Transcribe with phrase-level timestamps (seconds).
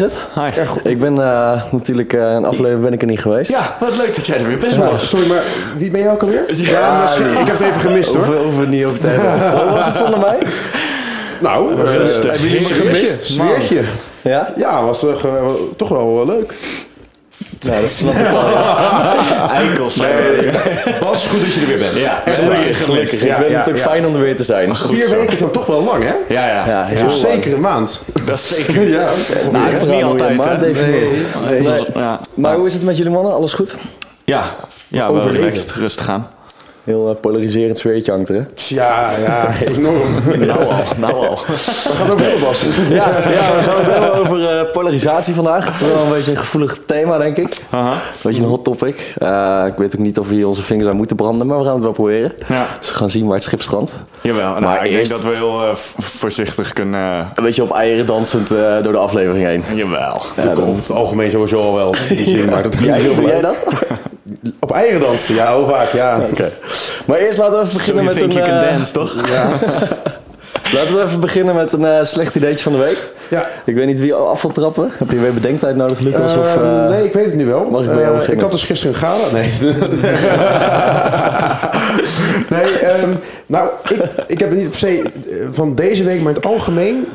[0.00, 0.18] is het?
[0.34, 0.88] Hi.
[0.90, 3.50] Ik ben eh, natuurlijk eh, een aflevering ben ik er niet geweest.
[3.50, 4.80] Ja, wat leuk dat jij er weer bent, Ja.
[4.80, 5.08] Bas.
[5.08, 5.42] Sorry, maar
[5.76, 6.44] wie ben jij ook alweer?
[6.56, 8.24] Ja, misschien- ik heb het even gemist hoor.
[8.36, 9.52] Hoeven, het niet over te hebben.
[9.64, 10.38] Wat was het zonder mij?
[11.40, 12.30] Nou, Rustig.
[12.30, 13.26] hebben jullie gemist?
[13.26, 13.82] Sfeertje.
[14.22, 14.52] Ja?
[14.56, 15.26] Ja, was toch,
[15.76, 16.54] toch wel leuk.
[17.66, 18.44] Ja, dat snap ik wel.
[19.60, 20.98] Eikels we weer.
[21.00, 22.00] Bas, goed dat je er weer bent.
[22.00, 23.12] Ja, gelukkig, gelukkig.
[23.12, 23.82] Ik Ja, vind ja, het ook ja.
[23.82, 24.76] fijn om er weer te zijn.
[24.76, 26.14] Vier weken is dan toch wel lang, hè?
[26.34, 26.66] Ja, ja.
[26.66, 27.10] Ja, lang.
[27.10, 28.02] zeker een maand.
[28.26, 28.88] Dat is zeker.
[28.96, 29.08] Ja,
[29.52, 31.10] Nou, dat is niet altijd, Maar definieert.
[31.50, 31.84] Nee, Nee.
[31.94, 32.20] Ja.
[32.34, 33.32] Maar hoe is het met jullie mannen?
[33.34, 33.74] Alles goed?
[34.24, 34.42] Ja,
[34.88, 35.44] ja Overleven.
[35.44, 36.28] relaxed, rustig aan.
[36.86, 38.40] Heel eh, polariserend sfeertje hangt er, hè?
[38.68, 40.00] Ja, ja, enorm.
[40.38, 41.38] Nou al, nou al.
[41.46, 42.66] We gaan ook heel Bas.
[42.88, 45.64] Ja, ja we gaan het hebben over eh, polarisatie vandaag.
[45.64, 47.58] Het is wel een beetje een gevoelig thema, denk ik.
[47.70, 47.92] Aha.
[47.92, 49.14] Een beetje een hot topic.
[49.18, 51.64] Eh, ik weet ook niet of we hier onze vingers aan moeten branden, maar we
[51.64, 52.32] gaan het wel proberen.
[52.48, 52.66] Ja.
[52.78, 53.92] Dus we gaan zien waar het schip strandt.
[54.20, 57.30] Jawel, nou, Maar ik eerst- denk dat we heel eh, voorzichtig kunnen...
[57.34, 59.76] Een beetje op eieren dansend eh, door de aflevering heen.
[59.76, 60.22] jawel.
[60.36, 61.94] Ja, over het algemeen sowieso al wel.
[62.08, 63.64] Die zin, maar dat Ja, doe jij dat?
[64.60, 66.20] Op eieren dansen, ja, heel vaak, ja.
[66.30, 66.50] Oké.
[67.06, 68.30] Maar eerst laten we even beginnen met een...
[68.30, 69.14] you can eh, dance, toch?
[70.74, 73.08] laten we even beginnen met een eh, slecht ideetje van de week.
[73.28, 73.48] Ja.
[73.64, 74.90] Ik weet niet wie af wil trappen.
[74.98, 76.36] Heb je weer bedenktijd nodig, Lucas?
[76.36, 77.70] of, Ehm, eh, nee, ik weet het nu wel.
[77.70, 78.36] mag ik bij jou beginnen?
[78.36, 79.32] ik had dus gisteren een gala.
[79.32, 79.52] Nee.
[82.60, 83.10] nee, ehm,
[83.46, 85.02] nou, ik, ik heb het niet per se
[85.52, 87.06] van deze week, maar in het algemeen.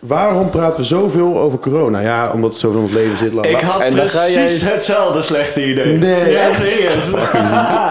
[0.00, 2.00] Waarom praten we zoveel over corona?
[2.00, 3.32] Ja, omdat het zoveel in het leven zit.
[3.46, 5.96] Ik had En dan ga precies jij- hetzelfde slechte idee.
[5.98, 6.64] Nee, ja, echt?
[6.64, 7.04] serieus.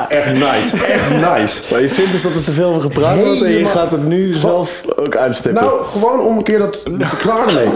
[0.09, 1.61] Echt nice, echt nice.
[1.73, 4.07] Maar je vindt dus dat er te veel over gepraat wordt en je gaat het
[4.07, 5.63] nu zelf ook uitstippen.
[5.63, 7.67] Nou, gewoon om een keer dat te klaar ermee.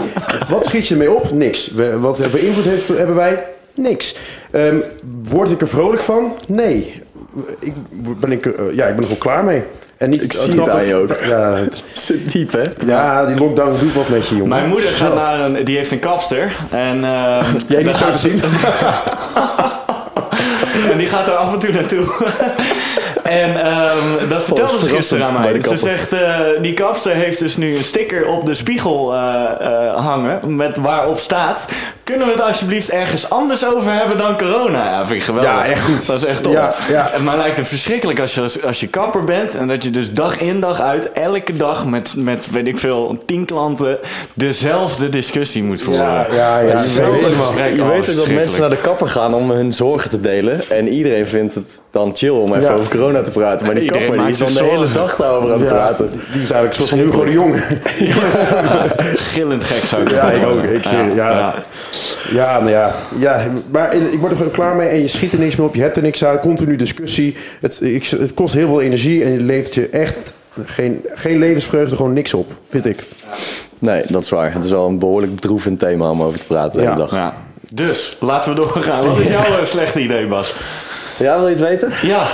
[0.48, 1.30] Wat schiet je ermee op?
[1.32, 1.70] Niks.
[2.00, 3.42] Wat voor invloed heeft, hebben wij?
[3.74, 4.16] Niks.
[4.50, 4.76] Ehm,
[5.22, 6.32] word ik er vrolijk van?
[6.46, 7.02] Nee.
[7.60, 7.72] Ik,
[8.20, 9.62] ben ik, er, eh, ja, ik ben er gewoon klaar mee.
[10.04, 11.20] En niet, Ik zie het aan je ook.
[11.34, 12.62] Ja, Het zit diep, hè?
[12.86, 14.48] ja, die lockdown doet wat met je, jongen.
[14.48, 16.52] Mijn moeder gaat naar een, die heeft een kapster.
[16.70, 18.40] En, ehm, Jij niet zo gaat te zien?
[20.92, 22.06] En die gaat er af en toe naartoe.
[23.44, 25.60] en ehm, dat vertelde ze gisteren aan mij.
[25.60, 29.96] Ze zegt, eh, die kapster heeft dus nu een sticker op de spiegel eh, eh,
[29.96, 30.56] hangen.
[30.56, 31.66] Met waarop staat,
[32.04, 34.84] kunnen we het alsjeblieft ergens anders over hebben dan corona?
[34.84, 35.52] Ja, vind ik geweldig.
[35.52, 36.06] Ja, echt goed.
[36.06, 36.52] Dat is echt top.
[36.52, 37.10] Ja, ja.
[37.10, 39.54] En mij lijkt het verschrikkelijk als je, als je kapper bent.
[39.54, 43.22] En dat je dus dag in dag uit, elke dag met, met weet ik veel,
[43.26, 43.98] tien klanten
[44.34, 46.04] dezelfde discussie moet voeren.
[46.04, 46.76] Ja, ja, ja.
[46.76, 47.76] Zo weet.
[47.76, 50.60] Je Oh, weet ook dat mensen naar de kapper gaan om hun zorgen te delen.
[50.68, 52.72] En iedereen vindt het dan chill om even Ja.
[52.72, 53.66] over corona te praten.
[53.66, 56.10] Maar die Iedereen kapper die is dan de hele dag daarover aan het Ja, praten.
[56.10, 57.58] die is eigenlijk zoals van Hugo de Jonge.
[59.32, 60.62] Gillend gek zou ik Ja, ik ook.
[60.62, 61.54] Ik zie- ja.
[62.32, 62.94] Ja, nou ja.
[63.18, 63.40] ja.
[63.70, 65.74] Maar ik word er klaar mee en je schiet er niks meer op.
[65.74, 66.38] Je hebt er niks aan.
[66.40, 67.36] Continu discussie.
[67.60, 71.96] Het, ik, het kost heel veel energie en je levert je echt geen, geen levensvreugde,
[71.96, 73.02] gewoon niks op, vind ik.
[73.78, 74.52] Nee, dat is waar.
[74.52, 76.90] Het is wel een behoorlijk bedroevend thema om over te praten de Ja.
[76.92, 77.14] hele dag.
[77.16, 77.34] Ja.
[77.74, 79.06] Dus, laten we doorgaan.
[79.06, 80.54] Wat is jouw eh, slechte idee, Bas?
[81.16, 81.92] Ja, wil je het weten?
[82.02, 82.26] Ja.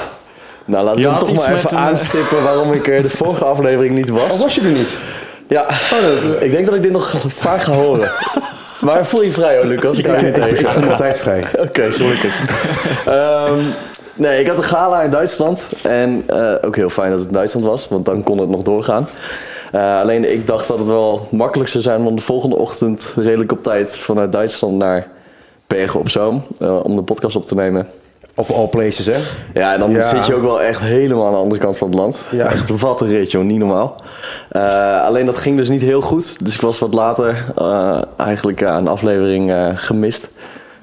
[0.64, 3.94] Nou, laten Je we toch maar even een- aanstippen waarom ik er de vorige aflevering
[3.94, 4.32] niet was.
[4.32, 4.98] Oh, was je er niet?
[5.48, 8.10] Ja, dat, ik denk dat ik dit nog vaak ga horen.
[8.80, 9.98] Maar voel je vrij hoor, Lucas.
[9.98, 11.44] Ik Ik, niet ik, ik voel me altijd vrij.
[11.66, 12.42] Oké, gelukkig.
[13.06, 13.58] Ehm,
[14.14, 15.66] nee, ik had een gala in Duitsland.
[15.82, 18.62] En eh, ook heel fijn dat het in Duitsland was, want dan kon het nog
[18.62, 19.08] doorgaan.
[19.72, 23.52] Eh, alleen ik dacht dat het wel makkelijk zou zijn om de volgende ochtend redelijk
[23.52, 25.06] op tijd vanuit Duitsland naar
[25.70, 27.86] Bergen op Zoom eh, om de podcast op te nemen.
[28.34, 29.16] Of all places, hè?
[29.60, 30.02] Ja, en dan Ja.
[30.02, 32.22] zit je ook wel echt helemaal aan de andere kant van het land.
[32.30, 32.44] Ja.
[32.46, 33.44] Echt wat een rit, joh.
[33.44, 33.96] Niet normaal.
[34.50, 36.44] Eh, alleen dat ging dus niet heel goed.
[36.44, 40.28] Dus ik was wat later eh, eigenlijk een aflevering eh, gemist.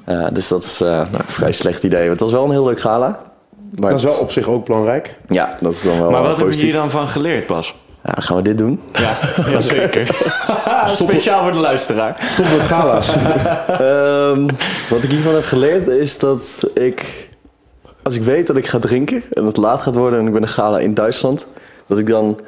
[0.05, 2.09] Eh, dus dat is eh, nou, een vrij slecht idee.
[2.09, 3.19] Het was wel een heel leuk gala.
[3.79, 5.13] Maar Dat is het- wel op zich ook belangrijk.
[5.29, 7.75] Ja, dat is dan wel Maar wat heb je hier dan van geleerd, Bas?
[8.07, 8.81] Ja, gaan we dit doen?
[8.93, 9.17] Ja,
[9.51, 10.09] ja zeker.
[10.85, 12.27] Speciaal voor de luisteraar.
[12.29, 13.13] Stop met gala's.
[13.79, 14.47] Ehm,
[14.89, 17.29] wat ik hiervan heb geleerd is dat ik,
[18.03, 20.41] als ik weet dat ik ga drinken en het laat gaat worden en ik ben
[20.41, 21.47] een gala in Duitsland,
[21.87, 22.39] dat ik dan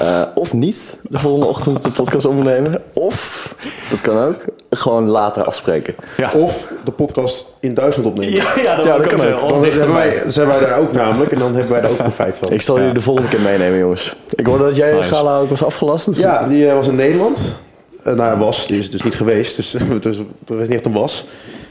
[0.00, 3.48] eh, of niet de volgende ochtend de podcast opnemen, of,
[3.90, 5.94] dat kan ook, gewoon later afspreken.
[6.16, 6.30] Ja.
[6.34, 8.34] Of de podcast in Duitsland opnemen.
[8.34, 9.48] Ja, ja, dat, Ja, dat kan ook.
[9.48, 10.20] Dan dichterbij.
[10.22, 12.50] wij, zijn wij daar ook namelijk en dan hebben wij daar ook profijt van.
[12.50, 14.12] Ik zal jullie de volgende keer meenemen, jongens.
[14.34, 15.14] Ik hoorde dat jij Nice.
[15.14, 16.06] gala ook was afgelast.
[16.06, 17.56] dus- Ja, die eh, was in Nederland.
[18.04, 18.66] Eh, nou, was.
[18.66, 19.56] Die is dus niet geweest.
[19.56, 20.18] Dus het is,
[20.48, 21.24] er is niet echt een was.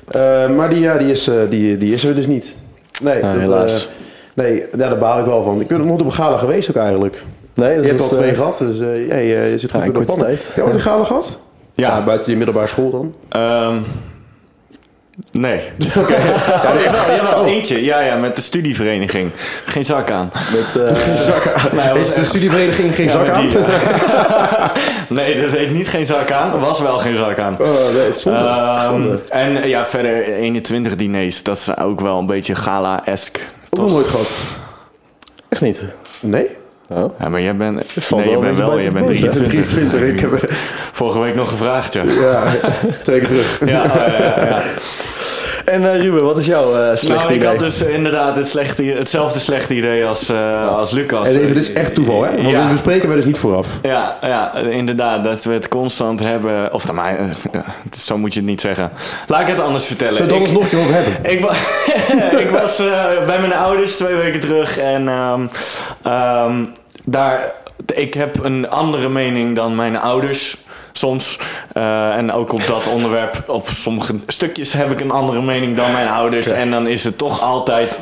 [0.08, 2.58] Eh, maar die, ja, die, is, die, die is er dus niet.
[3.02, 3.88] Nee, Ah, dat, helaas.
[4.36, 5.62] eh, nee ja, daar baal ik wel van.
[5.62, 7.24] Ik ben nog nooit op een gala geweest ook eigenlijk.
[7.54, 9.80] Nee, Je dus hebt al dat twee eh, gehad, dus eh, jij je zit goed
[9.80, 10.28] Ja, in de pannen.
[10.30, 11.38] Heb je ooit een gala gehad?
[11.74, 12.04] Ja.
[12.04, 13.14] buiten je middelbare school dan.
[13.30, 13.76] Ehm,
[15.32, 15.62] Nee.
[15.98, 16.16] Oké.
[16.64, 17.84] Ja, jawel, jawel, eentje.
[17.84, 19.32] Ja, ja, met de studievereniging.
[19.66, 20.32] Geen zak aan.
[20.52, 20.96] Met, eh,
[21.28, 21.94] Zak aan.
[21.94, 23.48] Nee, Is de studievereniging geen Ja, zak aan?
[23.48, 23.58] die.
[25.18, 26.60] nee, dat heet niet geen zak aan.
[26.60, 27.58] Was wel geen zak aan.
[27.60, 28.40] Oh, nee, zonde.
[28.40, 29.20] Ehm, Zonde.
[29.30, 31.44] en ja, verder 21 diners.
[31.44, 33.42] Dat is ook wel een beetje gala-esque.
[33.70, 34.28] Ook nog nooit gehad.
[35.50, 35.82] echt niet.
[36.20, 36.48] Nee?
[36.92, 37.20] Oh.
[37.20, 37.84] Ja, maar jij bent...
[37.96, 38.80] valt nee, je bent wel...
[38.80, 39.30] Je bent de boot, hè?
[39.30, 39.48] 23.
[39.48, 40.02] 23.
[40.02, 40.52] Ik heb,
[40.92, 42.04] Vorige week nog gevraagd, ja.
[42.04, 42.54] ja,
[43.04, 43.60] twee keer terug.
[43.66, 44.62] Ja, oh, ja, ja, ja.
[45.72, 47.48] En eh, Ruben, wat is jouw eh slechte Nou, ik idee?
[47.50, 51.30] had dus inderdaad het slechte, hetzelfde slechte idee als, eh, als Lucas.
[51.30, 52.36] En even, dit is echt toeval, hè?
[52.36, 52.66] Want Ja.
[52.68, 53.68] we bespreken wij dus niet vooraf.
[53.82, 55.24] Ja, ja, inderdaad.
[55.24, 56.74] Dat we het constant hebben.
[56.74, 57.64] Of dan maar, eh, ja,
[57.98, 58.92] zo moet je het niet zeggen.
[59.28, 60.16] Laat ik het anders vertellen.
[60.16, 61.32] Zullen we het Ik- anders nog een keer over hebben?
[61.34, 65.48] Ik, wa ik was eh, bij mijn ouders twee weken terug en ehm,
[66.04, 66.64] ehm,
[67.04, 67.52] daar,
[67.94, 70.58] ik heb een andere mening dan mijn ouders.
[70.92, 71.40] Soms.
[71.74, 75.92] Eh, en ook op dat onderwerp, op sommige stukjes heb ik een andere mening dan
[75.92, 76.48] mijn ouders.
[76.48, 78.00] En dan is het toch altijd,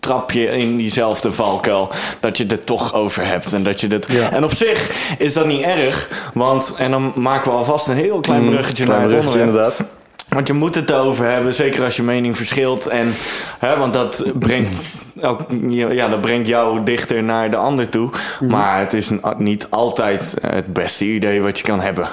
[0.00, 1.90] trap je in diezelfde valkuil.
[2.20, 3.52] Dat je het toch over hebt.
[3.52, 4.30] En, dat je dit, Ja.
[4.32, 6.08] en op zich is dat niet erg.
[6.34, 9.40] Want, en dan maken we alvast een heel klein bruggetje Mm, Klein naar het bruggetje,
[9.46, 9.72] onderwerp.
[9.72, 10.00] inderdaad.
[10.32, 12.86] Want je moet het erover hebben, zeker als je mening verschilt.
[12.86, 13.12] En,
[13.58, 14.76] hè, want dat brengt,
[15.20, 18.10] ook, ja, dat brengt jou dichter naar de ander toe.
[18.40, 22.08] Maar het is niet altijd het beste idee wat je kan hebben.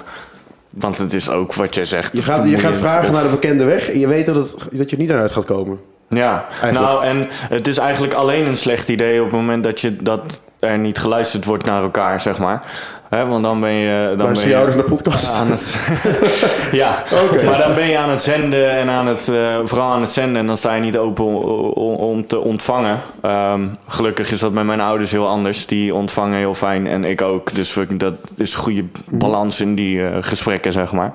[0.69, 2.13] Want het is ook wat jij zegt.
[2.13, 4.89] Je gaat, je gaat vragen naar de bekende weg en je weet dat, het, dat
[4.89, 5.79] je niet uit gaat komen.
[6.09, 6.79] Ja, Eigenlijk.
[6.79, 10.41] nou en het is eigenlijk alleen een slecht idee op het moment dat, je, dat
[10.59, 12.61] er niet geluisterd wordt naar elkaar, zeg maar.
[13.09, 14.13] Want dan ben je...
[14.17, 15.39] Dan Luister ben je je ouders naar de podcast?
[15.39, 15.77] aan het,
[16.81, 17.03] ja,
[17.45, 20.37] maar dan ben je aan het zenden en aan het, eh, vooral aan het zenden
[20.37, 22.99] en dan sta je niet open om, om, om te ontvangen.
[23.21, 25.65] Ehm, gelukkig is dat bij mijn ouders heel anders.
[25.65, 27.55] Die ontvangen heel fijn en ik ook.
[27.55, 31.11] Dus dat is een goede balans in die eh, gesprekken, zeg maar.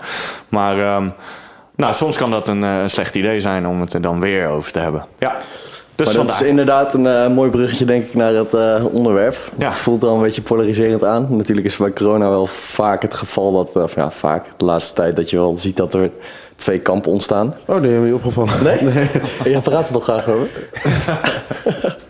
[0.49, 1.08] Maar ehm,
[1.76, 4.73] nou, soms kan dat een eh, slecht idee zijn om het er dan weer over
[4.73, 5.06] te hebben.
[5.19, 5.37] Ja,
[5.94, 9.37] dus maar dat is inderdaad een eh, mooi bruggetje denk ik naar het eh, onderwerp.
[9.59, 9.65] Ja.
[9.65, 11.26] Het voelt al een beetje polariserend aan.
[11.31, 15.17] Natuurlijk is bij corona wel vaak het geval dat, of ja vaak, de laatste tijd
[15.17, 16.11] dat je wel ziet dat er
[16.56, 17.55] twee kampen ontstaan.
[17.67, 18.62] Oh nee, ben je opgevallen?
[18.62, 18.93] Nee?
[19.53, 20.49] Jij praat er toch graag over?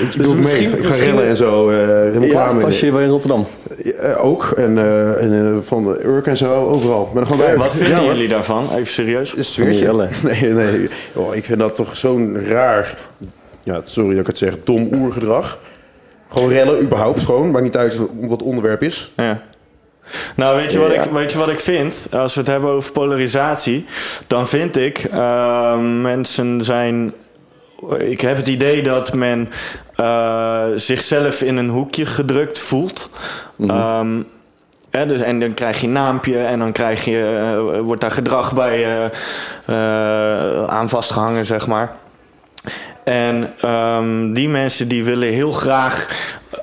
[0.00, 0.38] Ik Dus doe ook mee.
[0.38, 1.70] misschien- Ik ga misschien- rellen en zo.
[1.70, 2.64] eh helemaal klaar Ja, mee.
[2.64, 3.46] was je bij Rotterdam?
[4.00, 4.52] Eh, ook.
[4.56, 7.10] En, eh, en eh, van de Urk en zo, overal.
[7.14, 8.70] Maar dan gewoon Wat vinden Ja, jullie daarvan?
[8.72, 9.36] Even serieus.
[9.36, 9.92] Een sfeertje.
[10.22, 10.88] Nee, nee.
[11.14, 12.96] Oh, ik vind dat toch zo'n raar,
[13.62, 15.58] ja, sorry dat ik het zeg, dom oergedrag.
[16.28, 17.50] Gewoon rellen, überhaupt gewoon.
[17.50, 19.12] Maakt niet uit wat het onderwerp is.
[19.16, 19.42] Ja.
[20.36, 21.02] Nou, weet je, wat Ja.
[21.02, 22.08] ik, weet je wat ik vind?
[22.12, 23.84] Als we het hebben over polarisatie,
[24.26, 25.10] dan vind ik
[26.02, 27.12] mensen zijn.
[27.98, 29.50] Ik heb het idee dat men
[29.96, 33.10] eh, zichzelf in een hoekje gedrukt voelt.
[33.66, 34.22] Ehm,
[34.90, 37.40] hè, dus, en dan krijg je een naampje en dan krijg je,
[37.74, 39.10] eh, wordt daar gedrag bij
[39.66, 41.94] eh, aan vastgehangen, zeg maar.
[43.04, 46.08] En ehm, die mensen die willen heel graag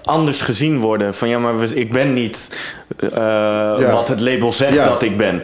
[0.04, 1.16] anders gezien worden.
[1.16, 2.60] Van ja, maar ik ben niet
[3.92, 4.88] wat het label zegt Ja.
[4.88, 5.44] dat ik ben.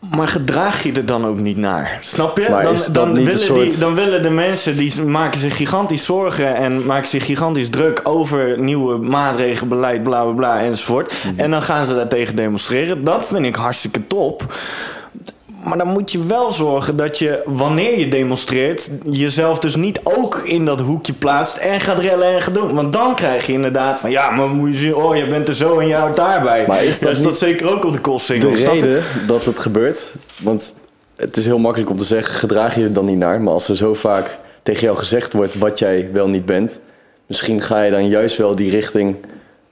[0.00, 1.98] Maar gedraag je er dan ook niet naar?
[2.00, 2.48] Snap je?
[2.48, 7.08] Dan, dan, willen die, dan willen de mensen die maken zich gigantisch zorgen en maken
[7.08, 11.12] zich gigantisch druk over nieuwe maatregelen, beleid, bla bla bla enzovoort.
[11.24, 11.40] Mhm.
[11.40, 13.04] En dan gaan ze daartegen demonstreren.
[13.04, 14.54] Dat vind ik hartstikke top.
[15.68, 20.38] Maar dan moet je wel zorgen dat je, wanneer je demonstreert, jezelf dus niet ook
[20.44, 22.74] in dat hoekje plaatst en gaat rellen en gaat doen.
[22.74, 25.54] Want dan krijg je inderdaad van, ja, maar moet je zien, oh, je bent er
[25.54, 26.64] zo en je houdt daarbij.
[26.66, 28.50] Maar is dat Ja, staat niet zeker ook op de kostsingel.
[28.50, 30.12] de reden dat het gebeurt.
[30.42, 30.74] Want
[31.16, 33.40] het is heel makkelijk om te zeggen, gedraag je er dan niet naar.
[33.40, 36.78] Maar als er zo vaak tegen jou gezegd wordt wat jij wel niet bent,
[37.26, 39.16] misschien ga je dan juist wel die richting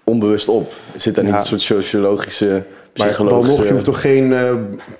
[0.04, 0.72] onbewust op.
[0.96, 1.30] Zit daar Ja.
[1.30, 2.62] niet een soort sociologische,
[2.94, 4.50] Maar dan nog, je hoeft toch geen eh,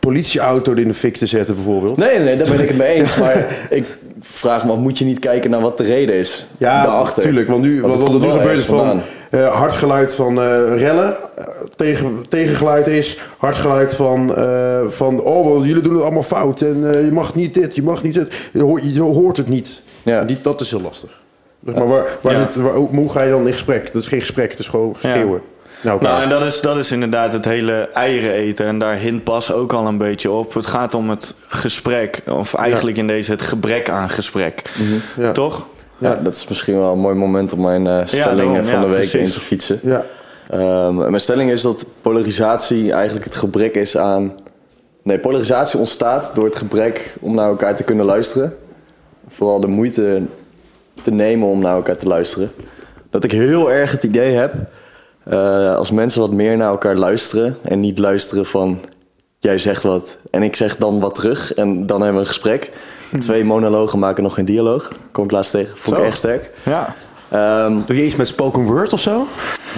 [0.01, 1.97] politieauto in de fik te zetten bijvoorbeeld?
[1.97, 3.17] Nee, nee, nee, daar ben ik het mee eens.
[3.17, 3.85] Maar ik
[4.21, 7.17] vraag me af, moet je niet kijken naar wat de reden is Ja, daarachter?
[7.17, 7.49] natuurlijk.
[7.49, 10.41] Want nu, Want wat, het wat er nu gebeurt is van eh, hard geluid van
[10.41, 11.17] eh, rellen.
[11.37, 11.45] eh,
[11.77, 16.61] tegen, tegengeluid is hard geluid van, eh, van oh, wel, jullie doen het allemaal fout.
[16.61, 18.49] En eh, je mag niet dit, je mag niet dit.
[18.53, 19.81] Je, hoort- je hoort het niet.
[20.03, 20.25] Ja.
[20.25, 21.11] Die, dat is heel lastig.
[21.61, 22.43] Maar waar, waar Ja.
[22.53, 23.93] zit, waar, hoe ga je dan in gesprek?
[23.93, 25.41] Dat is geen gesprek, het is gewoon schreeuwen.
[25.85, 28.67] Nou, Nou, en dat is, dat is inderdaad het hele eieren eten.
[28.67, 30.55] En daar hint pas ook al een beetje op.
[30.55, 32.23] Het gaat om het gesprek.
[32.29, 34.62] Of eigenlijk in deze het gebrek aan gesprek.
[35.17, 35.33] Ja.
[35.33, 35.67] Toch?
[35.99, 38.87] Ja, dat is misschien wel een mooi moment om mijn eh, stellingen van ja, de
[38.87, 39.29] week precies.
[39.29, 39.81] in te fietsen.
[39.83, 40.05] ja.
[40.50, 44.35] Ehm, mijn stelling is dat polarisatie eigenlijk het gebrek is aan.
[45.03, 48.55] Nee, polarisatie ontstaat door het gebrek om naar elkaar te kunnen luisteren.
[49.29, 50.23] Vooral de moeite
[51.03, 52.50] te nemen om naar elkaar te luisteren.
[53.11, 54.53] Dat ik heel erg het idee heb,
[55.25, 58.81] eh, als mensen wat meer naar elkaar luisteren en niet luisteren van.
[59.38, 62.71] jij zegt wat en ik zeg dan wat terug en dan hebben we een gesprek.
[63.19, 64.90] Twee monologen maken nog geen dialoog.
[65.12, 65.76] Kom ik laatst tegen.
[65.76, 66.07] Vond ik Zo.
[66.09, 66.50] erg sterk.
[66.64, 66.95] Ja.
[67.28, 69.26] Ehm, Doe je iets met spoken word of zo?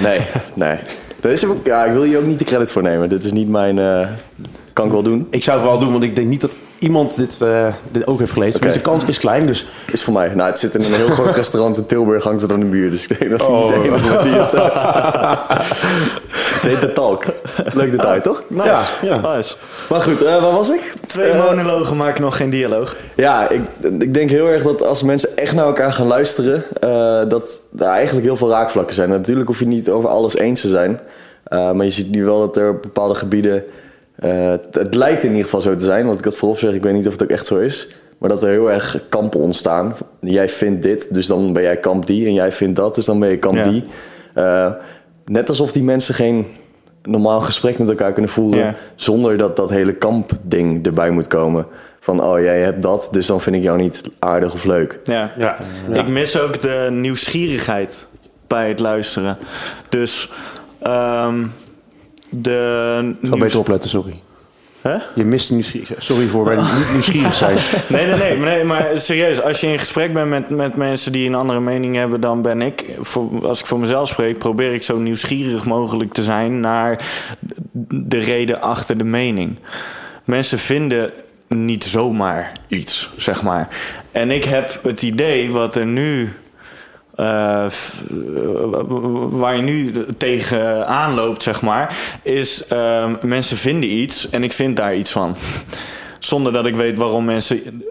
[0.02, 0.20] nee,
[0.54, 0.78] nee.
[1.20, 3.08] Dat is ja, ik wil hier ook niet de credit voor nemen.
[3.08, 3.78] Dit is niet mijn...
[3.78, 4.08] eh,
[4.76, 5.26] kan ik wel doen.
[5.30, 8.18] Ik zou het wel doen, want ik denk niet dat iemand dit, eh, dit ook
[8.18, 8.61] heeft gelezen.
[8.61, 9.66] Dus de kans is klein, dus...
[9.92, 10.30] Is voor mij.
[10.35, 12.90] Nou, het zit in een heel groot restaurant in Tilburg, hangt het aan de muur.
[12.90, 13.64] Dus ik denk dat hij Oh.
[13.64, 14.54] niet de enige is die het...
[14.54, 15.33] eh,
[16.54, 17.25] het heet de Talk.
[17.73, 18.42] Leuk detail, toch?
[18.49, 18.68] Nice.
[18.68, 19.37] Ja, ja.
[19.37, 19.54] Nice.
[19.88, 20.95] Maar goed, eh, waar was ik?
[21.06, 22.97] Twee monologen maken nog geen dialoog.
[23.14, 23.61] Ja, ik,
[23.99, 27.85] ik denk heel erg dat als mensen echt naar elkaar gaan luisteren, eh, dat er
[27.87, 29.09] eigenlijk heel veel raakvlakken zijn.
[29.09, 31.00] Natuurlijk hoef je niet over alles eens te zijn.
[31.45, 33.64] eh, maar je ziet nu wel dat er op bepaalde gebieden.
[34.16, 36.73] Eh, het, het lijkt in ieder geval zo te zijn, want ik had voorop zeg,
[36.73, 37.88] ik weet niet of het ook echt zo is.
[38.18, 39.94] Maar dat er heel erg kampen ontstaan.
[40.20, 42.26] Jij vindt dit, dus dan ben jij kamp die.
[42.26, 43.62] En jij vindt dat, dus dan ben je kamp Ja.
[43.62, 43.85] die.
[44.35, 44.73] Eh,
[45.25, 46.46] net alsof die mensen geen
[47.02, 48.61] normaal gesprek met elkaar kunnen voeren.
[48.61, 48.75] Ja.
[48.94, 51.66] Zonder dat dat hele kampding erbij moet komen.
[52.00, 54.99] Van, oh jij hebt dat, dus dan vind ik jou niet aardig of leuk.
[55.04, 55.32] Ja.
[55.37, 55.56] Ja.
[55.92, 58.06] Ik mis ook de nieuwsgierigheid
[58.46, 59.38] bij het luisteren.
[59.88, 60.30] Dus
[60.82, 61.44] ehm
[62.42, 62.98] de.
[63.02, 64.20] Ik zal nieuws- beter opletten, sorry.
[65.14, 66.02] Je mist nieuwsgierig.
[66.02, 67.56] Sorry voor mijn niet nieuwsgierig zijn.
[67.88, 69.42] Nee, nee, nee, maar nee, maar serieus.
[69.42, 72.62] Als je in gesprek bent met, met mensen die een andere mening hebben dan ben
[72.62, 72.96] ik.
[73.00, 77.04] Voor, als ik voor mezelf spreek, probeer ik zo nieuwsgierig mogelijk te zijn naar
[77.88, 79.56] de reden achter de mening.
[80.24, 81.10] Mensen vinden
[81.48, 83.68] niet zomaar iets, zeg maar.
[84.12, 86.32] En ik heb het idee wat er nu.
[87.16, 87.70] Eh, eh,
[89.28, 94.76] waar je nu tegen aanloopt, zeg maar, is ehm, mensen vinden iets en ik vind
[94.76, 95.37] daar iets van.
[96.18, 97.82] Zonder dat ik weet waarom mensen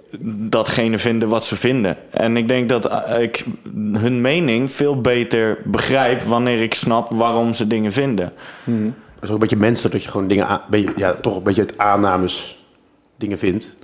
[0.49, 1.97] datgene vinden wat ze vinden.
[2.11, 3.45] En ik denk dat eh, ik
[3.91, 8.33] hun mening veel beter begrijp wanneer ik snap waarom ze dingen vinden.
[8.63, 8.73] Het
[9.21, 10.61] is ook een beetje menselijk dat je gewoon dingen...
[10.95, 12.63] ja, toch een beetje uit aannames
[13.17, 13.75] dingen vindt.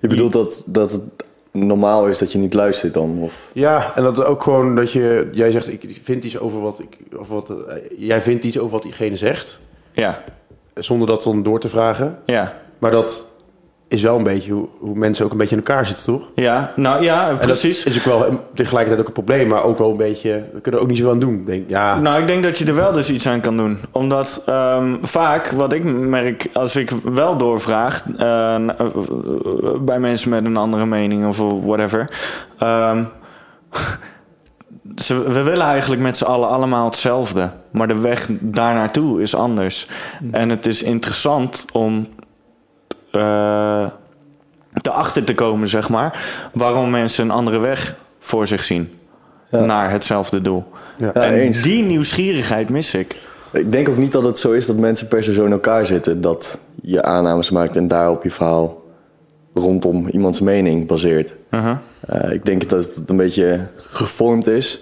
[0.00, 1.02] Je bedoelt dat, dat het
[1.52, 3.18] normaal is dat je niet luistert dan?
[3.20, 3.50] Of?
[3.52, 5.28] Ja, en dat ook gewoon dat je...
[5.32, 6.78] Jij zegt, ik vind iets over wat...
[6.80, 9.60] Ik, over wat eh, jij vindt iets over wat diegene zegt.
[9.92, 10.22] Ja,
[10.74, 12.18] Zonder dat dan door te vragen.
[12.26, 12.58] ja.
[12.78, 13.29] Maar dat
[13.90, 16.22] is wel een beetje hoe, hoe mensen ook een beetje in elkaar zitten, toch?
[16.34, 17.84] Ja, nou ja, En precies.
[17.84, 20.32] dat is ook wel tegelijkertijd ook een probleem, maar ook wel een beetje...
[20.52, 21.44] We kunnen er ook niet zoveel aan doen.
[21.46, 23.78] Denk, ja, Nou, ik denk dat je er wel dus iets aan kan doen.
[23.92, 28.56] Omdat ehm, vaak, wat ik merk, als ik wel doorvraag eh,
[29.80, 32.10] bij mensen met een andere mening of whatever.
[32.58, 33.04] ehm,
[35.08, 37.50] we willen eigenlijk met z'n allen allemaal hetzelfde.
[37.72, 39.88] Maar de weg daar naartoe is anders.
[40.30, 42.06] En het is interessant om
[43.10, 43.86] eh
[44.82, 48.98] erachter te komen, zeg maar, waarom mensen een andere weg voor zich zien.
[49.48, 49.64] Ja.
[49.64, 50.64] Naar hetzelfde doel.
[50.98, 51.10] Ja.
[51.14, 51.62] Ja, en eens.
[51.62, 53.16] die nieuwsgierigheid mis ik.
[53.52, 55.86] Ik denk ook niet dat het zo is dat mensen per se zo in elkaar
[55.86, 56.20] zitten.
[56.20, 58.82] Dat je aannames maakt en daarop je verhaal
[59.54, 61.34] rondom iemands mening baseert.
[61.50, 61.76] Uh-huh.
[62.06, 64.80] Eh, ik denk dat het een beetje gevormd is.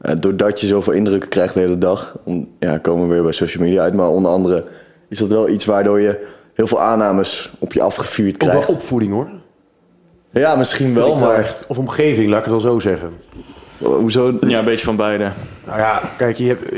[0.00, 2.16] eh, doordat je zoveel indrukken krijgt de hele dag.
[2.24, 3.94] Om, ja, komen we weer bij social media uit.
[3.94, 4.64] Maar onder andere
[5.08, 8.68] is dat wel iets waardoor je heel veel aannames op je afgevuurd ook wel krijgt.
[8.68, 9.28] opvoeding hoor.
[10.30, 11.64] Ja, misschien wel, maar echt.
[11.68, 13.12] Of omgeving, laat ik het al zo zeggen.
[13.78, 14.38] hoezo?
[14.40, 15.32] Ja, een beetje van beide.
[15.66, 16.70] Nou ja, kijk, je hebt,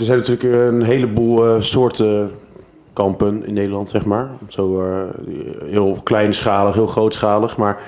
[0.00, 2.30] er zijn natuurlijk een heleboel eh, soorten
[2.92, 4.30] kampen in Nederland, zeg maar.
[4.48, 5.04] Zo eh,
[5.70, 7.56] heel kleinschalig, heel grootschalig.
[7.56, 7.80] Maar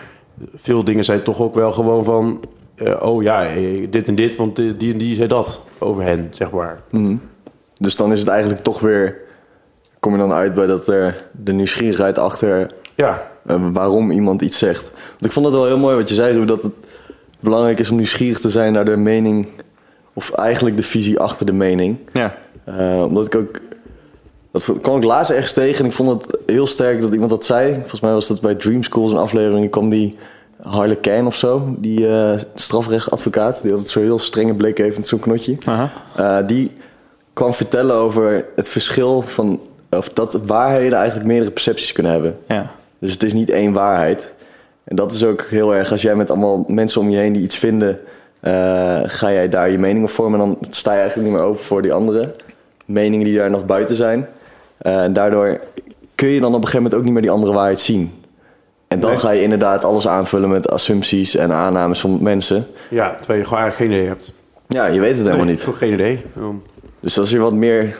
[0.54, 2.40] veel dingen zijn toch ook wel gewoon van...
[2.74, 3.46] eh, oh ja,
[3.90, 6.80] dit en dit, want die en die zei dat over hen, zeg maar.
[7.78, 9.22] Dus dan is het eigenlijk toch weer...
[10.04, 14.58] Kom je dan uit bij dat er de nieuwsgierigheid achter Ja, eh, waarom iemand iets
[14.58, 14.90] zegt.
[14.92, 16.72] Want ik vond het wel heel mooi wat je zei, dat het
[17.40, 19.48] belangrijk is om nieuwsgierig te zijn naar de mening,
[20.12, 21.98] of eigenlijk de visie achter de mening.
[22.12, 22.36] Ja.
[22.64, 23.60] Eh, omdat ik ook,
[24.50, 27.44] dat kwam ik laatst ergens tegen en ik vond het heel sterk dat iemand dat
[27.44, 27.74] zei.
[27.74, 30.16] Volgens mij was dat bij Dream School, een aflevering, kwam die
[30.62, 35.20] Harlequin of zo, die eh strafrechtadvocaat, die altijd zo'n heel strenge blik heeft met zo'n
[35.20, 35.58] knotje.
[36.46, 36.70] Die
[37.32, 39.60] kwam vertellen over het verschil van,
[39.96, 42.38] of dat waarheden eigenlijk meerdere percepties kunnen hebben.
[42.48, 42.70] Ja.
[42.98, 44.32] Dus het is niet één waarheid.
[44.84, 47.42] En dat is ook heel erg, als jij met allemaal mensen om je heen die
[47.42, 48.00] iets vinden,
[48.40, 48.52] eh,
[49.04, 50.40] ga jij daar je mening op vormen.
[50.40, 52.34] En dan sta je eigenlijk niet meer open voor die andere
[52.86, 54.28] meningen die daar nog buiten zijn.
[54.78, 55.60] Eh, en daardoor
[56.14, 58.22] kun je dan op een gegeven moment ook niet meer die andere waarheid zien.
[58.88, 59.18] En dan Nee.
[59.18, 62.66] ga je inderdaad alles aanvullen met assumpties en aannames van mensen.
[62.90, 64.32] ja terwijl je gewoon eigenlijk geen idee hebt.
[64.68, 65.62] Ja, je weet het helemaal Nee, niet.
[65.62, 66.22] Gewoon geen idee.
[67.00, 67.98] Dus als je wat meer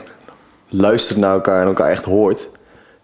[0.75, 2.49] luistert naar elkaar en elkaar echt hoort,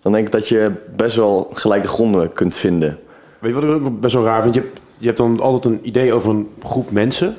[0.02, 3.00] dan denk ik dat je best wel gelijke gronden kunt vinden.
[3.40, 4.54] Weet je wat ik ook best wel raar vind?
[4.54, 7.36] Je hebt, je hebt dan altijd een idee over een groep mensen.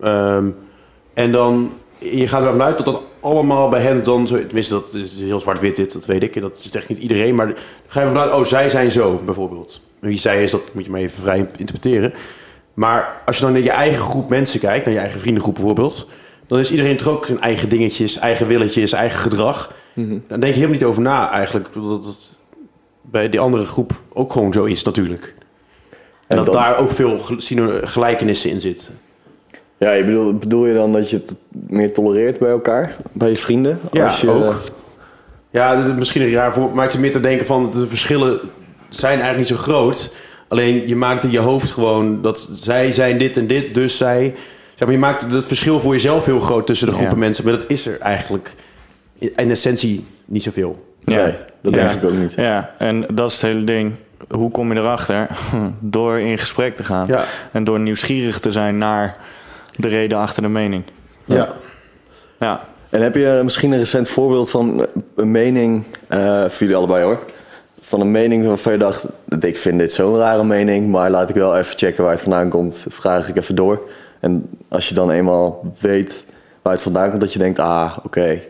[0.00, 0.50] Ehm,
[1.14, 4.24] en dan, je gaat ervan uit dat dat allemaal bij hen dan.
[4.24, 6.40] Tenminste, dat is heel zwart-wit dit, dat weet ik.
[6.40, 7.34] Dat is echt niet iedereen.
[7.34, 9.80] Maar dan ga je vanuit, oh, zij zijn zo, bijvoorbeeld.
[9.98, 12.12] Wie zij is, dat moet je maar even vrij interpreteren.
[12.74, 16.08] Maar als je dan naar je eigen groep mensen kijkt, naar je eigen vriendengroep bijvoorbeeld...
[16.46, 19.72] dan is iedereen toch ook zijn eigen dingetjes, eigen willetjes, eigen gedrag.
[19.94, 21.68] Dan denk je helemaal niet over na eigenlijk.
[21.74, 22.30] Dat het
[23.02, 25.34] bij die andere groep ook gewoon zo is natuurlijk.
[25.36, 27.18] En, En dat dan- daar ook veel
[27.82, 28.98] gelijkenissen in zitten.
[29.78, 32.96] Ja, je bedoel, bedoel je dan dat je het meer tolereert bij elkaar?
[33.12, 33.80] Bij je vrienden?
[33.92, 34.60] Ja, Als je, ook.
[35.50, 37.86] Ja, dat is misschien een raar voor, maar ik zit meer te denken van de
[37.86, 38.40] verschillen
[38.88, 40.14] zijn eigenlijk niet zo groot.
[40.48, 44.34] Alleen je maakt in je hoofd gewoon dat zij zijn dit en dit, dus zij.
[44.76, 47.20] Zeg maar, je maakt het verschil voor jezelf heel groot tussen de groepen Ja.
[47.20, 48.54] mensen, maar dat is er eigenlijk
[49.18, 50.84] in essentie niet zoveel.
[51.04, 52.32] Nee, dat denk ik ook niet.
[52.32, 53.94] Ja, en dat is het hele ding.
[54.28, 55.28] Hoe kom je erachter?
[55.80, 57.06] Door in gesprek te gaan.
[57.06, 57.24] Ja.
[57.52, 59.16] En door nieuwsgierig te zijn naar
[59.76, 60.84] de reden achter de mening.
[61.24, 61.48] Ja.
[62.38, 62.60] Ja.
[62.90, 67.18] En heb je misschien een recent voorbeeld van een mening, eh voor jullie allebei hoor,
[67.80, 69.06] van een mening waarvan je dacht,
[69.40, 72.48] ik vind dit zo'n rare mening, maar laat ik wel even checken waar het vandaan
[72.48, 73.80] komt, vraag ik even door.
[74.26, 76.24] En als je dan eenmaal weet
[76.62, 78.42] waar het vandaan komt, dat je denkt, ah, oké,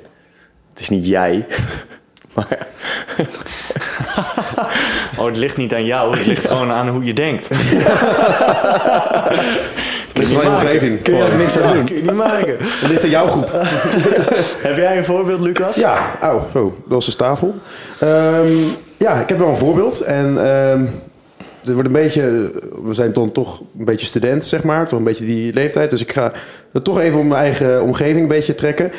[0.69, 1.47] het is niet jij.
[2.35, 2.59] maar
[5.19, 6.17] Oh, het ligt niet aan jou.
[6.17, 7.49] Het ligt gewoon aan hoe je denkt.
[10.13, 11.03] Ligt in mijn omgeving.
[11.03, 11.85] kun je er niks aan doen.
[11.85, 12.57] Kun je niet maken.
[12.81, 13.51] Het ligt in jouw groep.
[14.59, 15.77] Heb jij een voorbeeld, Lucas?
[15.77, 17.55] Ja, oh, oh dat was de tafel.
[17.99, 18.53] Ehm,
[18.97, 20.01] ja, ik heb wel een voorbeeld.
[20.01, 20.85] En ehm
[21.67, 22.51] het wordt een beetje,
[22.85, 24.89] we zijn dan toch een beetje student, zeg maar.
[24.89, 25.91] Toch een beetje die leeftijd.
[25.91, 26.33] Dus ik ga
[26.73, 28.93] het toch even om mijn eigen omgeving een beetje trekken.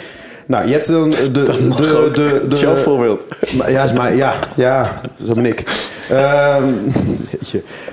[0.45, 1.31] Nou, je hebt dan de...
[1.31, 3.25] de, de, de, de, jouw voorbeeld.
[3.57, 5.63] Maar Ja, maar, ja, ja, zo ben ik.
[6.09, 6.63] Ehm.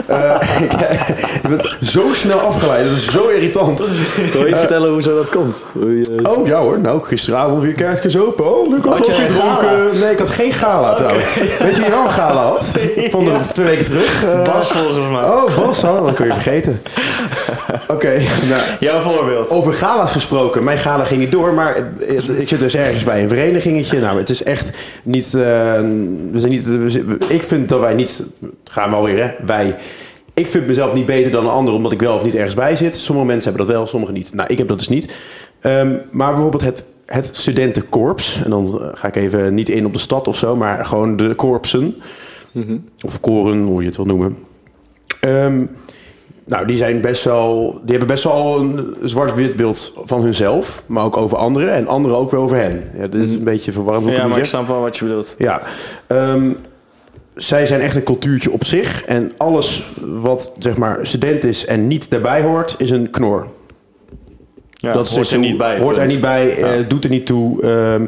[0.06, 0.72] Eh, ik,
[1.42, 3.92] je bent zo snel afgeleid, dat is zo irritant.
[4.32, 5.62] Wil je vertellen hoe zo dat komt?
[5.72, 6.78] Je- Oh, ja hoor.
[6.80, 8.56] Nou, gisteravond weer keihard gezopen.
[8.56, 10.00] Oh, Lucas Had was jij een gedronken.
[10.00, 11.24] Nee, ik had geen gala trouwens.
[11.58, 12.72] Weet je wie wel een gala had?
[13.10, 14.24] Van de, twee weken terug.
[14.24, 15.22] Eh, Bas volgens mij.
[15.22, 16.82] Oh, Bas, oh, dat kun je vergeten.
[17.88, 18.08] Oké,
[18.48, 19.50] nou, Jouw voorbeeld.
[19.50, 20.64] over gala's gesproken.
[20.64, 21.76] Mijn gala ging niet door, maar
[22.08, 24.00] eh, ik zit dus ergens bij een verenigingetje.
[24.00, 24.70] Nou, het is echt
[25.02, 25.24] niet...
[25.26, 25.40] eh,
[26.32, 26.68] we zijn niet
[27.28, 28.03] ik vind dat wij niet...
[28.64, 29.44] Gaan we alweer, hè?
[29.46, 29.76] Wij...
[30.34, 32.76] Ik vind mezelf niet beter dan een ander, omdat ik wel of niet ergens bij
[32.76, 32.96] zit.
[32.96, 34.34] Sommige mensen hebben dat wel, sommige niet.
[34.34, 35.14] Nou, ik heb dat dus niet.
[35.60, 38.44] Ehm, maar bijvoorbeeld het, het studentenkorps.
[38.44, 41.16] En dan eh, ga ik even niet in op de stad of zo, maar gewoon
[41.16, 41.96] de korpsen.
[43.04, 44.38] Of koren, hoe je het wil noemen.
[45.20, 45.66] Ehm,
[46.44, 47.72] nou, die zijn best wel.
[47.72, 52.16] Die hebben best wel een zwart-wit beeld van hunzelf, maar ook over anderen en anderen
[52.16, 52.84] ook weer over hen.
[52.96, 54.16] Ja, dit is een beetje verwarrend.
[54.16, 55.34] Ja, maar ik snap wel wat je bedoelt.
[55.38, 55.62] Ja.
[56.06, 56.50] Ehm,
[57.34, 59.04] zij zijn echt een cultuurtje op zich.
[59.04, 63.46] En alles wat zeg maar student is en niet daarbij hoort, is een knor.
[64.70, 65.78] Ja, dat hoort is er niet bij.
[65.78, 67.62] Hoort er niet bij, eh, doet er niet toe.
[67.62, 68.06] Ehm,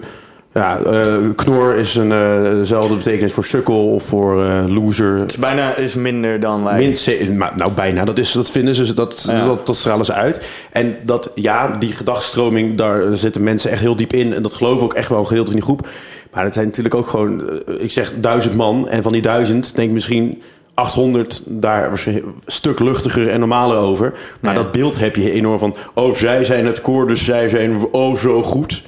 [0.53, 5.19] ja, eh, knor is een, eh, dezelfde betekenis voor sukkel of voor loser.
[5.19, 6.97] Het is bijna is minder dan wij.
[7.29, 8.05] Min, nou, bijna.
[8.05, 9.47] Dat, is, dat vinden ze, dat, Ja.
[9.47, 10.49] dat, dat stralen ze uit.
[10.71, 14.35] En dat, ja, die gedachtstroming, daar zitten mensen echt heel diep in.
[14.35, 15.89] En dat geloven ook echt wel een gedeelte van die groep.
[16.37, 18.89] Maar het zijn natuurlijk ook gewoon, eh, ik zeg duizend man.
[18.89, 20.43] En van die duizend denk ik misschien
[20.75, 24.13] 800 daar waarschijnlijk een stuk luchtiger en normaler over.
[24.41, 27.87] Maar dat beeld heb je enorm van, oh, zij zijn het koor, dus zij zijn
[27.91, 28.83] oh zo goed.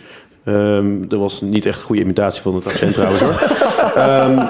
[0.44, 3.42] Ehm, dat was niet echt een goede imitatie van het accent trouwens hoor.
[4.04, 4.46] Ehm,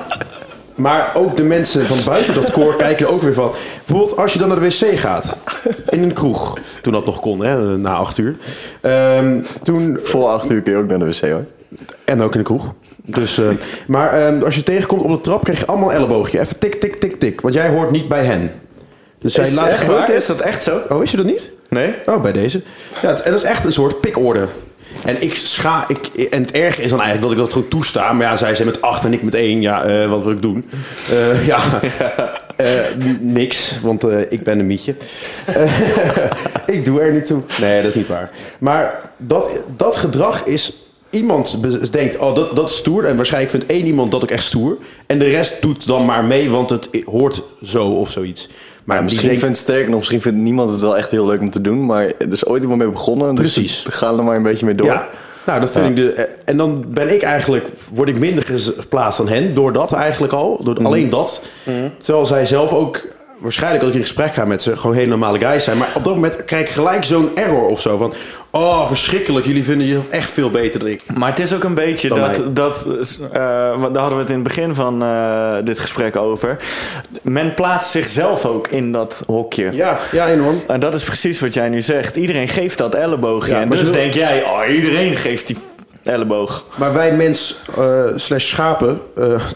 [0.75, 3.51] maar ook de mensen van buiten dat koor kijken ook weer van.
[3.77, 5.39] Bijvoorbeeld als je dan naar de wc gaat.
[5.89, 6.59] In een kroeg.
[6.83, 8.37] Toen dat nog kon, hè, na acht uur.
[8.81, 11.45] Ehm, toen, Voor acht uur kun je ook naar de wc hoor.
[12.05, 12.75] en ook in de kroeg.
[13.11, 13.49] Dus, eh,
[13.87, 16.41] maar ehm, als je tegenkomt op de trap, krijg je allemaal een elleboogje.
[16.41, 17.41] Even tik, tik, tik, tik.
[17.41, 18.51] Want jij hoort niet bij hen.
[19.19, 20.11] Dus zij Is, echt waar?
[20.11, 20.17] is.
[20.17, 20.81] is dat echt zo?
[20.89, 21.53] Oh, wist je dat niet?
[21.69, 21.95] Nee?
[22.07, 22.63] Oh, bij deze.
[23.03, 24.47] Ja, het, en dat is echt een soort pikorde.
[25.05, 25.85] En ik scha...
[25.89, 28.13] Ik, en het erge is dan eigenlijk dat ik dat gewoon toesta.
[28.13, 29.61] Maar ja, zij zijn met acht en ik met één.
[29.61, 30.71] Ja, eh, wat wil ik doen?
[31.11, 31.59] Eh, ja,
[33.21, 33.81] niks.
[33.83, 34.95] Want ik ben een mietje.
[36.67, 37.43] Ik doe er niet toe.
[37.61, 38.31] Nee, dat is niet waar.
[38.59, 40.88] Maar dat, dat gedrag is...
[41.11, 41.59] Iemand
[41.93, 43.05] denkt, oh, dat, dat is stoer.
[43.05, 44.77] En waarschijnlijk vindt één iemand dat ook echt stoer.
[45.07, 48.49] En de rest doet dan maar mee, want het hoort zo of zoiets.
[48.85, 51.51] Maar misschien denkt- vindt sterker nog, misschien vindt niemand het wel echt heel leuk om
[51.51, 51.87] te doen.
[51.87, 53.35] Maar er is ooit iemand mee begonnen.
[53.35, 53.83] Dus Precies.
[53.83, 54.87] we gaan er maar een beetje mee door.
[54.87, 55.09] Ja,
[55.47, 55.91] nou dat vind Ja.
[55.91, 56.23] ik de.
[56.45, 58.45] En dan ben ik eigenlijk, word ik minder
[58.77, 61.43] geplaatst dan hen, door dat eigenlijk al, door alleen dat.
[61.99, 63.07] Terwijl zij zelf ook,
[63.39, 65.79] waarschijnlijk als ik in gesprek ga met ze, gewoon hele normale guys zijn.
[65.79, 68.15] Maar op dat moment krijg ik gelijk zo'n error of zo van,
[68.51, 71.03] oh verschrikkelijk, jullie vinden jezelf echt veel beter dan ik.
[71.15, 72.53] Maar het is ook een beetje Dan dat, mij.
[72.53, 76.57] dat eh, daar hadden we het in het begin van eh, dit gesprek over.
[77.23, 79.69] Men plaatst zichzelf ook in dat hokje.
[79.73, 80.63] Ja, ja enorm.
[80.67, 82.17] En dat is precies wat jij nu zegt.
[82.17, 83.53] Iedereen geeft dat elleboogje.
[83.53, 85.57] Ja, en dus denk jij, oh, iedereen geeft die
[86.03, 86.65] elleboog.
[86.77, 89.01] Maar wij mens eh, slash schapen,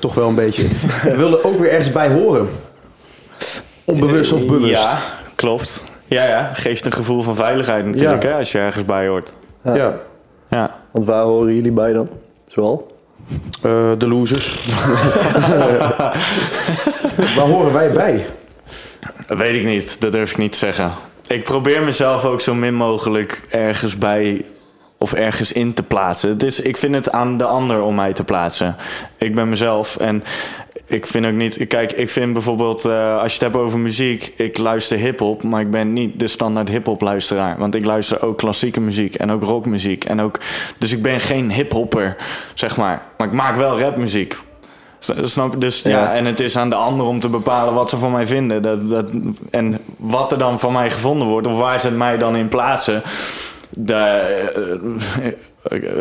[0.00, 0.64] toch wel een beetje,
[1.16, 2.48] willen ook weer ergens bij horen.
[3.84, 4.82] Onbewust of bewust.
[4.82, 4.98] Ja,
[5.34, 5.82] klopt.
[6.06, 6.50] Ja, ja.
[6.54, 8.28] Geeft een gevoel van veiligheid natuurlijk, Ja.
[8.28, 9.32] hè, als je ergens bij hoort.
[9.64, 9.98] Ja.
[10.50, 10.76] Ja.
[10.92, 12.08] Want waar horen jullie bij dan?
[12.46, 12.90] Zoal?
[13.62, 14.58] Eh, de losers.
[17.36, 18.26] Waar horen wij bij?
[19.26, 20.92] Dat weet ik niet, dat durf ik niet te zeggen.
[21.26, 24.44] Ik probeer mezelf ook zo min mogelijk ergens bij
[24.98, 26.28] of ergens in te plaatsen.
[26.30, 28.76] Het is, ik vind het aan de ander om mij te plaatsen.
[29.18, 30.24] Ik ben mezelf en
[30.92, 31.66] ik vind ook niet.
[31.68, 35.60] Kijk, ik vind bijvoorbeeld, eh, als je het hebt over muziek, ik luister hip-hop, maar
[35.60, 37.58] ik ben niet de standaard hip-hop luisteraar.
[37.58, 40.04] Want ik luister ook klassieke muziek en ook rockmuziek.
[40.04, 40.40] En ook,
[40.78, 42.16] dus ik ben geen hip-hopper,
[42.54, 43.06] zeg maar.
[43.16, 44.36] Maar ik maak wel rapmuziek.
[45.22, 45.58] Snap je?
[45.58, 45.90] Dus ja.
[45.90, 46.14] Ja.
[46.14, 48.62] en het is aan de ander om te bepalen wat ze van mij vinden.
[48.62, 49.10] Dat, dat,
[49.50, 53.02] en wat er dan van mij gevonden wordt, of waar ze mij dan in plaatsen,
[53.86, 53.96] eh,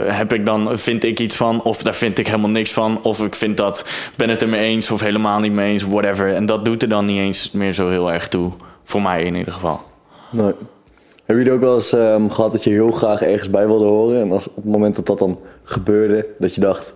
[0.08, 3.22] heb ik dan, vind ik iets van, of daar vind ik helemaal niks van, of
[3.22, 6.34] ik vind dat, ben het er mee eens, of helemaal niet mee eens, whatever.
[6.34, 8.52] En dat doet er dan niet eens meer zo heel erg toe.
[8.84, 9.82] Voor mij in ieder geval.
[10.32, 10.54] Nee.
[11.26, 14.22] Hebben jullie ook wel eens ehm, gehad dat je heel graag ergens bij wilde horen?
[14.22, 16.94] En als, op het moment dat dat dan gebeurde, dat je dacht...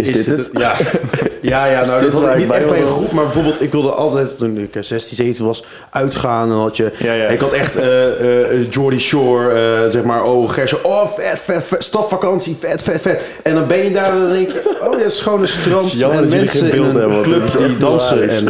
[0.00, 0.48] Is, dit het?
[0.52, 0.74] Ja,
[1.40, 3.12] ja, ja nou, dit niet echt bij een groep.
[3.12, 6.50] Maar bijvoorbeeld, ik wilde altijd, toen ik eh, 16, 17 was, uitgaan.
[6.50, 7.26] En had je, Ja, ja.
[7.26, 11.64] ik had echt eh eh Jordy Shore, eh, zeg maar, oh, Gerso, oh, vet, vet,
[11.64, 13.22] vet, stapvakantie, vet, vet, vet.
[13.42, 15.48] En dan ben je daar en dan denk je, oh, ja, het is gewoon een
[15.48, 18.28] strand en mensen in een club die dansen.
[18.28, 18.48] En,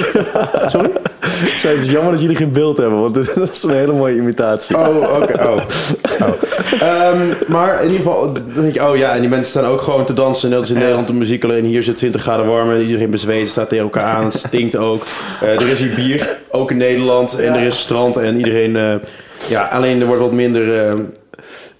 [0.66, 0.90] sorry?
[1.22, 3.92] Ik zei, het is jammer dat jullie geen beeld hebben, want dat is een hele
[3.92, 4.78] mooie imitatie.
[4.78, 5.42] Oh, oké.
[5.42, 5.52] Oh.
[6.20, 6.28] oh.
[6.80, 9.80] Ehm, maar in ieder geval, dan denk je, oh ja, en die mensen staan ook
[9.82, 10.50] gewoon te dansen.
[10.50, 13.48] Net als in Nederland de muziek, alleen hier zit 20 graden warm en iedereen bezweet,
[13.48, 15.02] staat tegen elkaar aan, het stinkt ook.
[15.40, 18.94] Eh, er is hier bier, ook in Nederland, en er is strand en iedereen, eh,
[19.48, 20.86] ja, alleen er wordt wat minder.
[20.86, 20.92] eh,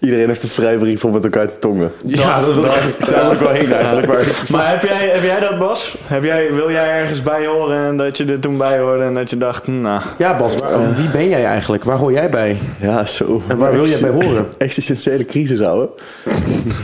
[0.01, 1.93] Iedereen heeft een vrijbrief om met elkaar te tongen.
[2.05, 4.07] ja, dat, wil ik- daar wil ik wel heen eigenlijk.
[4.07, 5.97] Maar, Maar heb jij, heb jij dat, Bas?
[6.05, 9.15] Heb jij, wil jij ergens bij horen en dat je er toen bij hoorde en
[9.15, 10.03] dat je dacht, nou...
[10.19, 11.85] ja, Bas, waar- wie ben jij eigenlijk?
[11.85, 12.59] Waar hoor jij bij?
[12.81, 13.43] Ja, zo.
[13.49, 14.47] En waar wil jij bij horen?
[14.59, 15.91] Existentiële crisis houden.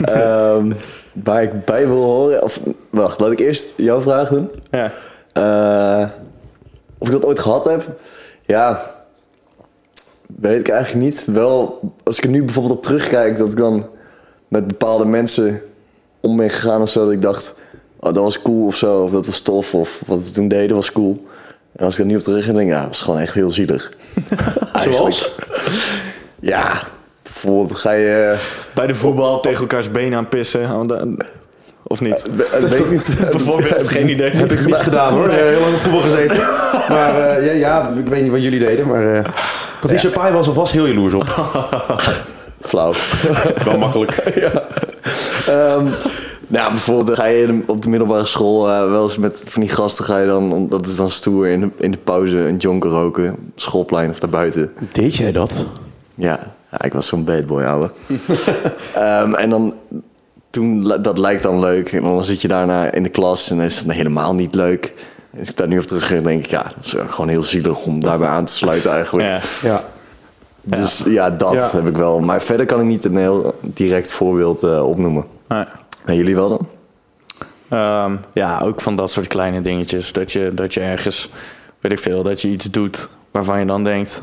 [0.04, 0.72] Ehm,
[1.24, 2.42] waar ik bij wil horen...
[2.42, 4.50] Of, wacht, laat ik eerst jouw vraag doen.
[4.70, 4.92] Ja.
[5.32, 6.08] Eh,
[6.98, 7.82] of ik dat ooit gehad heb?
[8.42, 8.94] Ja,
[10.40, 11.24] weet ik eigenlijk niet.
[11.24, 13.86] Wel, als ik er nu bijvoorbeeld op terugkijk, dat ik dan
[14.48, 15.60] met bepaalde mensen
[16.20, 17.54] om ben gegaan of zo, dat ik dacht,
[18.00, 20.76] oh, dat was cool of zo, of dat was tof, of wat we toen deden
[20.76, 21.26] was cool.
[21.76, 23.34] En als ik er nu op terug ga, denk ik, ja, dat was gewoon echt
[23.34, 23.92] heel zielig.
[24.90, 25.32] Zoals?
[26.40, 26.82] Ja,
[27.22, 28.36] bijvoorbeeld ga je...
[28.74, 30.68] Bij de voetbal tegen elkaars benen aan pissen.
[30.68, 31.20] want dan-
[31.86, 32.24] Of niet?
[32.60, 33.16] Dat weet ik niet.
[33.30, 34.30] Bijvoorbeeld, geen idee.
[34.30, 35.28] Heb ik niet gedaan hoor.
[35.28, 36.38] Eh, heel lang op voetbal gezeten.
[36.88, 38.86] Maar eh, ja, ja, ik weet niet wat jullie deden.
[38.86, 39.24] Maar uh,
[39.86, 41.24] Patricia Pai was alvast heel jaloers op.
[42.68, 42.92] Flauw.
[43.64, 44.12] Wel makkelijk.
[45.48, 45.86] Ehm,
[46.46, 50.04] nou, bijvoorbeeld ga je op de middelbare school eh, wel eens met van die gasten
[50.04, 53.36] ga je dan, dat is dan stoer, in de, in de pauze een jonker roken,
[53.54, 54.72] schoolplein of daarbuiten.
[54.92, 55.66] Deed jij dat?
[56.14, 56.38] Ja,
[56.70, 57.90] ja ik was zo'n bad boy, ouwe.
[58.94, 59.74] Ehm, en dan,
[60.50, 61.92] toen, dat lijkt dan leuk.
[61.92, 64.92] En dan zit je daarna in de klas en is het helemaal niet leuk.
[65.38, 67.84] Als ik daar nu op terug denk ik, ja, dat is eh, gewoon heel zielig
[67.84, 69.28] om daarbij aan te sluiten eigenlijk.
[69.28, 69.68] Ja.
[69.68, 69.84] Ja.
[70.62, 71.70] Dus ja, dat Ja.
[71.70, 72.20] heb ik wel.
[72.20, 75.24] Maar verder kan ik niet een heel direct voorbeeld eh, opnoemen.
[75.48, 75.64] Nee.
[76.04, 76.68] En jullie wel dan?
[77.68, 80.12] Ehm, ja, ook van dat soort kleine dingetjes.
[80.12, 81.30] Dat je, dat je ergens,
[81.80, 84.22] weet ik veel, dat je iets doet waarvan je dan denkt...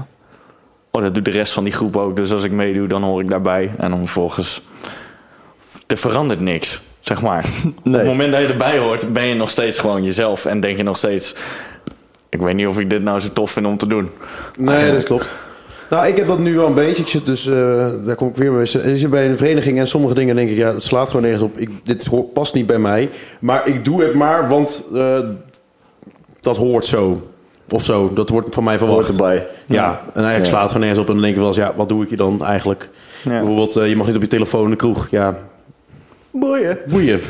[0.91, 2.15] Oh, dat doet de rest van die groep ook.
[2.15, 3.73] Dus als ik meedoe, dan hoor ik daarbij.
[3.77, 4.61] En dan vervolgens...
[5.87, 7.45] Er verandert niks, zeg maar.
[7.85, 10.45] Op het moment dat je erbij hoort, ben je nog steeds gewoon jezelf.
[10.45, 11.35] En denk je nog steeds...
[12.29, 14.09] Ik weet niet of ik dit nou zo tof vind om te doen.
[14.57, 15.37] Nee, dat klopt.
[15.89, 17.03] Nou, ik heb dat nu wel een beetje.
[17.03, 18.61] Ik zit dus, eh, daar kom ik weer bij.
[18.61, 21.43] Ik zit bij een vereniging en sommige dingen denk ik, ja, het slaat gewoon nergens
[21.43, 21.57] op.
[21.57, 23.09] Ik, dit past niet bij mij.
[23.39, 25.19] Maar ik doe het maar, want eh,
[26.39, 27.27] dat hoort zo.
[27.69, 29.07] Of zo, dat wordt van mij verwacht.
[29.07, 29.47] Hoort erbij.
[29.65, 30.49] Ja, en eigenlijk Ja.
[30.51, 31.07] slaat gewoon nergens op.
[31.07, 32.89] En dan denk ik wel eens, ja, wat doe ik hier dan eigenlijk?
[33.23, 33.29] Ja.
[33.29, 35.07] Bijvoorbeeld, eh, je mag niet op je telefoon in de kroeg.
[35.11, 35.37] Ja,
[36.35, 36.77] Boeien.
[36.87, 37.21] boeien.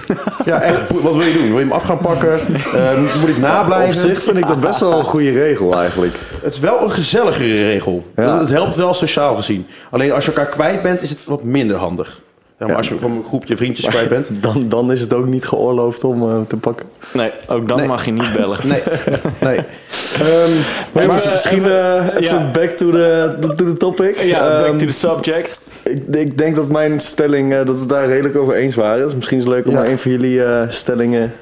[0.45, 0.91] ja, echt.
[1.01, 1.47] Wat wil je doen?
[1.47, 2.31] Wil je hem af gaan pakken?
[2.73, 3.93] Eh, moet, ik Op nablijven?
[3.93, 6.13] zich vind ik dat best wel een goede regel eigenlijk.
[6.41, 8.11] Het is wel een gezelligere regel.
[8.15, 8.39] Ja.
[8.39, 9.67] Het helpt wel sociaal gezien.
[9.91, 12.21] Alleen als je elkaar kwijt bent, is het wat minder handig.
[12.63, 14.29] Ja, maar als je gewoon een groepje vriendjes kwijt bent.
[14.41, 16.85] Dan, dan is het ook niet geoorloofd om eh, te pakken.
[17.13, 17.87] Nee, ook dan Nee.
[17.87, 18.57] mag je niet bellen.
[18.63, 18.81] Nee,
[19.49, 19.57] nee.
[19.57, 20.51] Ehm,
[20.93, 22.49] Maar, maar, misschien eh, even ja.
[22.53, 24.19] back to the, to the topic.
[24.21, 25.59] Ja, back Ehm, to the subject.
[25.83, 29.05] ik, ik denk dat mijn stelling, eh, dat we het daar redelijk over eens waren.
[29.05, 29.79] Dus misschien is het leuk om Ja.
[29.79, 31.33] maar een van jullie eh, stellingen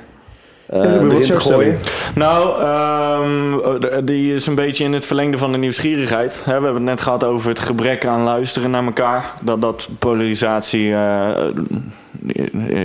[0.72, 1.80] eh erin te jouw gooien.
[2.16, 6.44] Nou, ehm, die is een beetje in het verlengde van de nieuwsgierigheid.
[6.46, 9.26] Hè, we hebben het net gehad over het gebrek aan luisteren naar elkaar.
[9.42, 11.34] Dat dat polarisatie eh,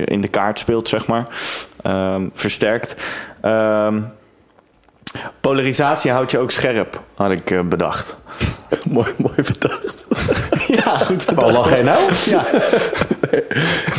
[0.04, 1.26] in de kaart speelt, zeg maar.
[1.82, 2.96] Ehm, versterkt.
[3.40, 4.00] Ehm,
[5.40, 8.14] polarisatie houdt je ook scherp, had ik eh, bedacht.
[8.90, 10.06] mooi, mooi bedacht.
[10.84, 11.98] ja, goed Waar lach jij nou?
[12.24, 12.44] Ja,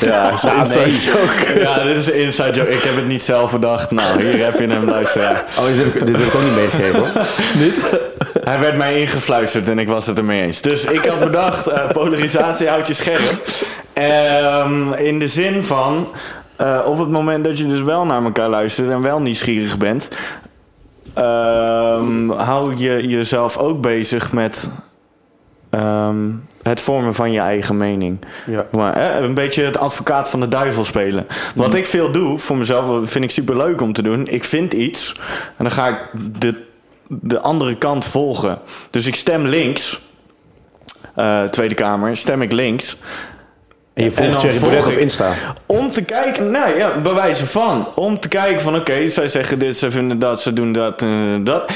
[0.02, 0.90] Ja, ja inside nee.
[0.90, 1.60] joke.
[1.60, 2.70] Ja, dit is een inside joke.
[2.70, 3.92] Ik heb het niet zelf bedacht.
[3.92, 5.46] Nou, hier heb je hem, luisteraar.
[5.60, 7.10] Oh, dit heb ik, dit heb ik ook niet meegegeven hoor.
[8.44, 10.62] Hij werd mij ingefluisterd en ik was het ermee eens.
[10.62, 13.42] Dus ik had bedacht, eh, polarisatie houdt je scherp.
[13.94, 16.08] Ehm, in de zin van,
[16.56, 20.10] eh, op het moment dat je dus wel naar elkaar luistert en wel nieuwsgierig bent...
[21.18, 24.70] ehm, hou je jezelf ook bezig met
[25.70, 26.30] ehm,
[26.64, 28.20] het vormen van je eigen mening.
[28.46, 28.66] Ja.
[28.72, 31.28] Maar, hè, een beetje het advocaat van de duivel spelen.
[31.56, 34.28] Wat ik veel doe, voor mezelf vind ik super leuk om te doen.
[34.28, 35.14] Ik vind iets
[35.58, 35.98] en dan ga ik
[36.40, 36.64] de,
[37.08, 38.60] de andere kant volgen.
[38.90, 40.02] Dus ik stem links.
[41.16, 42.98] eh, Tweede Kamer, stem ik links.
[43.98, 45.34] En je volgt Thierry volg Baudet op Insta.
[45.66, 47.88] Om te kijken, nou ja, bewijzen van.
[47.96, 51.10] Om te kijken van, oké, zij zeggen dit, zij vinden dat, ze doen dat, eh,
[51.40, 51.72] dat.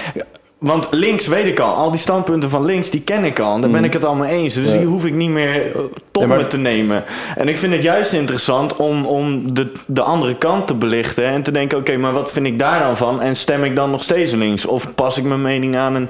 [0.61, 1.73] Want links weet ik al.
[1.73, 3.55] Al die standpunten van links, die ken ik al.
[3.55, 4.53] En daar ben ik het allemaal eens.
[4.53, 7.03] Dus die hoef ik niet meer eh, tot Ja, maar- me te nemen.
[7.35, 11.25] En ik vind het juist interessant om, om de, de andere kant te belichten.
[11.25, 13.21] En te denken, oké, maar wat vind ik daar dan van?
[13.21, 14.65] En stem ik dan nog steeds links?
[14.65, 16.09] Of pas ik mijn mening aan en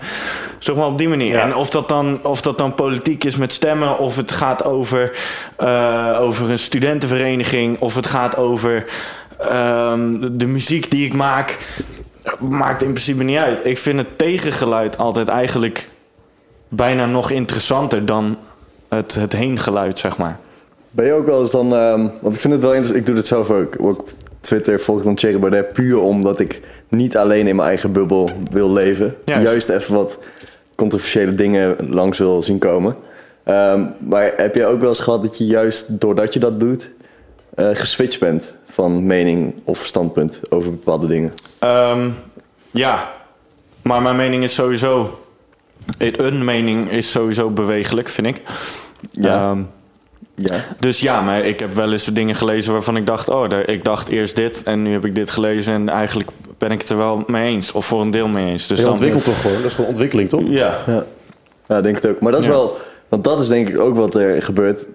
[0.59, 1.33] zeg maar op die manier.
[1.33, 1.41] Ja.
[1.41, 5.17] En of dat, dan, of dat dan politiek is met stemmen, of het gaat over,
[5.57, 8.85] eh, over een studentenvereniging, of het gaat over
[9.39, 11.57] ehm, de muziek die ik maak,
[12.39, 13.61] maakt in principe niet uit.
[13.63, 15.89] Ik vind het tegengeluid altijd eigenlijk
[16.67, 18.37] bijna nog interessanter dan
[18.89, 20.39] het, het heengeluid, zeg maar.
[20.91, 21.73] Ben je ook wel eens dan...
[21.75, 22.99] ehm, want ik vind het wel interessant.
[22.99, 23.75] Ik doe dit zelf ook.
[23.79, 27.67] Ook op Twitter volg ik dan Thierry Baudet puur omdat ik niet alleen in mijn
[27.67, 29.15] eigen bubbel wil leven.
[29.25, 29.47] Juist.
[29.47, 30.19] Juist, even wat
[30.75, 32.95] controversiële dingen langs wil zien komen.
[33.43, 36.91] Ehm, maar heb jij ook wel eens gehad dat je juist doordat je dat doet...
[37.55, 41.31] eh, geswitcht bent van mening of standpunt over bepaalde dingen?
[41.59, 42.09] Ehm,
[42.71, 43.11] ja,
[43.83, 45.19] maar mijn mening is sowieso...
[45.97, 48.41] Een mening is sowieso bewegelijk, vind ik.
[49.11, 49.49] Ja.
[49.49, 49.61] Ehm,
[50.35, 50.55] Ja.
[50.79, 53.29] Dus ja, maar ik heb wel eens dingen gelezen waarvan ik dacht...
[53.29, 55.73] oh, daar- ik dacht eerst dit en nu heb ik dit gelezen...
[55.73, 57.71] en eigenlijk ben ik het er wel mee eens.
[57.71, 58.67] Of voor een deel mee eens.
[58.67, 59.57] Dus Je dan- ontwikkelt toch gewoon?
[59.57, 60.41] Dat is gewoon ontwikkeling, toch?
[60.45, 61.03] Ja, Ja,
[61.67, 62.19] ja denk het ook.
[62.19, 62.51] Maar dat is Ja.
[62.53, 62.77] wel,
[63.09, 64.87] want dat is denk ik ook wat er gebeurt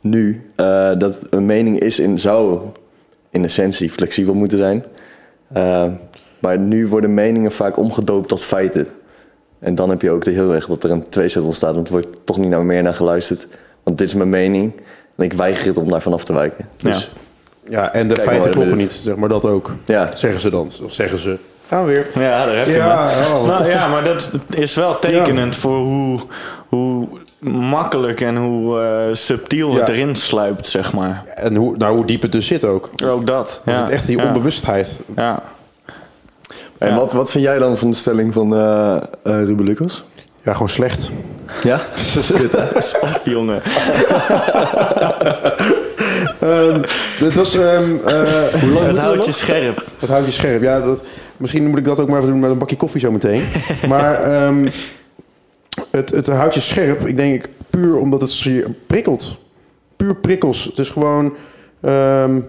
[0.00, 0.50] nu.
[0.56, 2.60] eh, dat een mening is in, zou
[3.32, 4.84] in essentie flexibel moeten zijn.
[5.52, 5.86] Eh,
[6.38, 8.88] maar nu worden meningen vaak omgedoopt tot feiten.
[9.58, 11.74] En dan heb je ook de heel erg dat er een tweezet ontstaat.
[11.74, 13.46] Want er wordt toch niet naar meer naar geluisterd.
[13.82, 14.74] Want dit is mijn mening.
[15.16, 16.68] En ik weiger het om daar vanaf te wijken.
[16.76, 17.10] Dus
[17.68, 19.74] Ja, en de feiten maar, kloppen niet, zeg maar dat ook.
[19.84, 20.70] ja, Zeggen ze dan.
[20.84, 21.36] Of zeggen ze.
[21.68, 22.22] Gaan we weer.
[22.22, 23.38] ja daar heb je Ja, me.
[23.60, 23.66] oh.
[23.68, 26.20] Ja, maar dat is wel tekenend voor hoe,
[26.68, 27.08] hoe
[27.50, 29.94] makkelijk en hoe eh, subtiel het Ja.
[29.94, 31.22] erin sluipt, zeg maar.
[31.34, 32.90] En hoe, nou, hoe diep het dus zit ook.
[33.04, 33.60] Ook dat.
[33.66, 33.80] Is ja.
[33.82, 34.24] het echt die ja.
[34.26, 35.00] onbewustheid.
[35.16, 35.42] Ja.
[36.78, 36.94] En Ja.
[36.94, 40.04] wat, wat vind jij dan van de stelling van eh eh, Ruben Lucas?
[40.42, 41.10] Ja, gewoon slecht.
[41.62, 41.80] Ja?
[42.36, 42.64] Kut, hè?
[43.02, 43.62] Of, jongen.
[46.40, 46.80] Ehm,
[47.24, 47.54] het was...
[47.54, 48.22] ehm eh,
[48.86, 49.84] Het houdt je scherp.
[49.98, 50.62] Het houdt je scherp.
[50.62, 51.00] Ja, dat,
[51.36, 53.42] misschien moet ik dat ook maar even doen met een bakje koffie zo meteen.
[53.88, 54.68] maar ehm,
[55.92, 57.06] het, het houdt je scherp.
[57.06, 59.36] Ik denk puur omdat het je prikkelt.
[59.96, 60.64] Puur prikkels.
[60.64, 61.34] Het is gewoon...
[61.80, 62.40] ehm,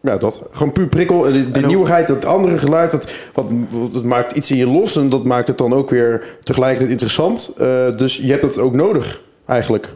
[0.00, 0.44] ja, dat.
[0.50, 1.22] Gewoon puur prikkel.
[1.22, 3.50] Die, die nieuwigheid, dat andere geluid, dat, wat,
[3.92, 4.96] dat maakt iets in je los.
[4.96, 7.54] En dat maakt het dan ook weer tegelijkertijd interessant.
[7.58, 9.92] Eh, dus je hebt dat ook nodig, eigenlijk.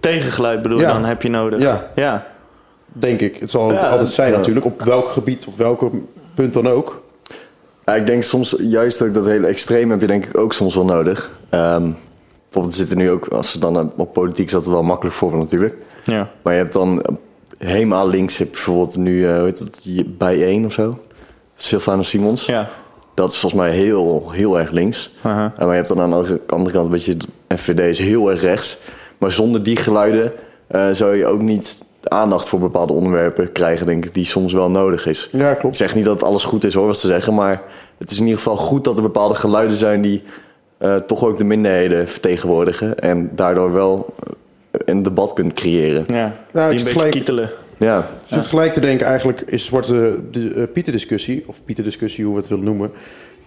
[0.00, 0.86] Tegengeluid bedoel Ja.
[0.86, 1.60] je dan, heb je nodig.
[1.60, 1.90] Ja.
[1.94, 2.26] ja.
[2.86, 3.36] Denk ik.
[3.36, 4.36] Het zal Ja, altijd zijn ja.
[4.36, 4.66] natuurlijk.
[4.66, 5.90] Op welk gebied, op welk
[6.34, 7.01] punt dan ook.
[7.92, 10.74] Ja, ik denk soms juist ook dat hele extreem heb je denk ik ook soms
[10.74, 11.30] wel nodig.
[11.48, 11.90] Ehm,
[12.44, 15.76] bijvoorbeeld zitten nu ook, als we dan eh, op politiek dat wel makkelijk voorbeeld natuurlijk.
[16.04, 16.30] ja.
[16.42, 17.14] Maar je hebt dan eh,
[17.68, 20.98] helemaal links heb je bijvoorbeeld nu, eh hoe heet het, Je- bij één of zo.
[21.56, 22.44] Sylvana Simons.
[22.46, 22.68] Ja.
[23.14, 25.14] Dat is volgens mij heel, heel erg links.
[25.22, 25.44] Aha.
[25.44, 27.16] En maar je hebt dan aan de andere- kant een beetje,
[27.56, 28.78] FVD is heel erg rechts.
[29.18, 30.32] Maar zonder die geluiden
[30.66, 34.70] eh, zou je ook niet aandacht voor bepaalde onderwerpen krijgen, denk ik, die soms wel
[34.70, 35.28] nodig is.
[35.32, 35.76] Ja, Ik klopt.
[35.76, 37.62] zeg niet dat alles goed is hoor, wat ze zeggen, maar
[38.02, 40.22] het is in ieder geval goed dat er bepaalde geluiden zijn die
[40.78, 44.30] eh, toch ook de minderheden vertegenwoordigen en daardoor wel eh,
[44.84, 46.04] een debat kunt creëren.
[46.08, 46.14] ja.
[46.16, 47.50] Nou, Die het een is beetje gelijk- kietelen.
[47.76, 51.84] Ja, Ik zit gelijk te denken, eigenlijk is Zwarte de, eh, Pieter discussie, of Pieter
[51.84, 52.90] discussie, hoe we het willen noemen,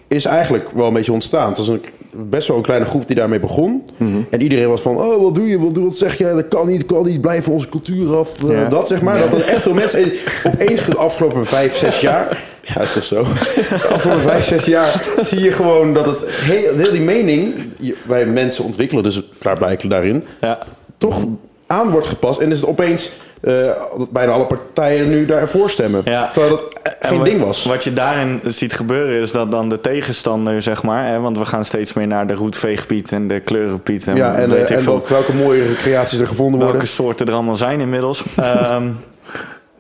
[0.08, 1.48] is eigenlijk wel een beetje ontstaan.
[1.48, 3.84] Het was een, best wel een kleine groep die daarmee begon.
[4.30, 6.68] En iedereen was van, oh, wat doe je, wat, doe, wat zeg jij, dat kan
[6.68, 8.44] niet, kan niet, blijf van onze cultuur af.
[8.50, 8.70] eh.
[8.70, 10.12] Dat zeg maar, dat er echt veel mensen
[10.44, 12.44] opeens de afgelopen vijf, zes jaar,
[12.76, 13.24] ja, is toch zo?
[13.24, 17.96] De afgelopen vijf, zes jaar zie je gewoon dat het heel, heel die mening, je-
[18.04, 20.60] wij mensen ontwikkelen dus klaarblijkelijk daarin, Ja.
[20.98, 21.26] toch
[21.68, 22.40] aan wordt gepast.
[22.40, 23.54] En is het opeens eh,
[23.98, 26.02] dat bijna alle partijen nu daarvoor stemmen.
[26.06, 26.28] Ja.
[26.28, 27.64] Terwijl dat En geen wat- ding was.
[27.64, 31.08] Wat je daarin ziet gebeuren is dat dan de tegenstander, zeg maar...
[31.08, 34.08] Hè, want we gaan steeds meer naar de roetveegpiet en de kleurenpiet...
[34.08, 36.76] En, ja, en, weet eh, ik en veel wat, welke mooie recreaties er gevonden worden.
[36.78, 38.24] welke soorten er allemaal zijn inmiddels.
[38.36, 38.90] Ehm,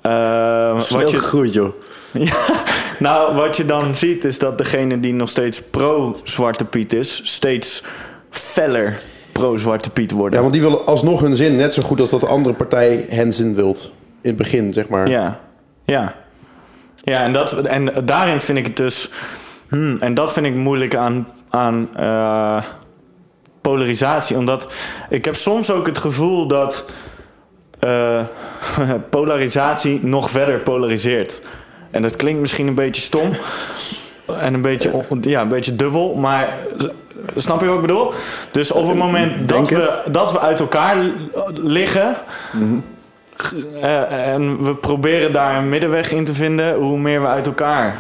[0.01, 1.73] ehm, Snel wat je, gegroeid, joh.
[2.13, 2.35] ja,
[2.99, 7.21] nou, wat je dan ziet is dat degene die nog steeds pro-Zwarte Piet is...
[7.23, 7.83] steeds
[8.29, 8.99] feller
[9.39, 10.33] pro-Zwarte Piet worden.
[10.33, 13.05] Ja, want die willen alsnog hun zin net zo goed als dat de andere partij
[13.09, 13.91] hen zin wilt.
[14.21, 15.09] In het begin, zeg maar.
[15.09, 15.39] Ja,
[15.85, 16.15] ja.
[17.03, 19.09] Ja, en, dat, en daarin vind ik het dus...
[19.69, 22.63] Hmm, en dat vind ik moeilijk aan, aan eh,
[23.61, 24.37] polarisatie.
[24.37, 24.71] Omdat
[25.09, 26.85] ik heb soms ook het gevoel dat
[27.79, 28.23] eh,
[29.09, 31.41] polarisatie nog verder polariseert.
[31.91, 33.29] En dat klinkt misschien een beetje stom.
[34.39, 36.15] En een beetje, ja, een beetje dubbel.
[36.15, 36.57] Maar
[37.35, 38.13] snap je wat ik bedoel?
[38.51, 40.97] Dus op het moment dat we, dat we uit elkaar
[41.53, 42.15] liggen...
[43.81, 47.97] Eh, en we proberen daar een middenweg in te vinden, hoe meer we uit elkaar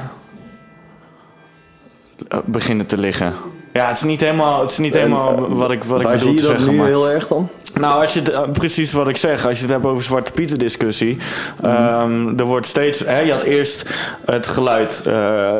[2.27, 3.33] eh, beginnen te liggen.
[3.73, 6.27] Ja, het is niet helemaal, het is niet helemaal wat ik, wat ik Waar bedoel
[6.27, 6.71] zie je te dat zeggen.
[6.71, 6.87] nu Maar.
[6.87, 7.49] heel erg dan?
[7.79, 10.31] Nou, als je het, eh, precies wat ik zeg, als je het hebt over Zwarte
[10.31, 11.17] Pieten discussie.
[11.61, 13.89] ehm, er wordt steeds, hè, je had eerst
[14.25, 15.53] het geluid eh,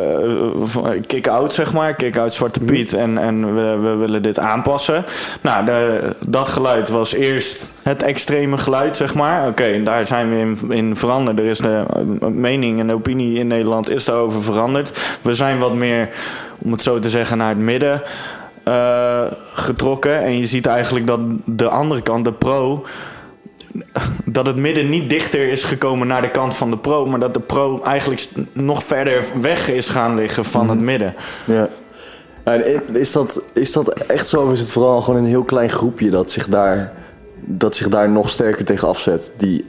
[0.63, 5.05] van kick-out, zeg maar, kick-out Zwarte Piet en, en we, we willen dit aanpassen.
[5.41, 9.47] Nou, de, dat geluid was eerst het extreme geluid, zeg maar.
[9.47, 11.39] Oké, daar zijn we in, in veranderd.
[11.39, 11.83] Er is de
[12.19, 15.17] eh, mening en de opinie in Nederland is daarover veranderd.
[15.21, 16.09] We zijn wat meer,
[16.57, 18.01] om het zo te zeggen, naar het midden
[18.65, 20.23] eh, getrokken.
[20.23, 22.85] En je ziet eigenlijk dat de andere kant, de pro,
[24.25, 27.33] dat het midden niet dichter is gekomen naar de kant van de pro, maar dat
[27.33, 31.15] de pro eigenlijk nog verder weg is gaan liggen van het midden.
[31.45, 31.69] Ja.
[32.43, 35.69] En is dat, is dat echt zo of is het vooral gewoon een heel klein
[35.69, 36.93] groepje dat zich daar,
[37.39, 39.31] dat zich daar nog sterker tegen afzet?
[39.37, 39.65] Die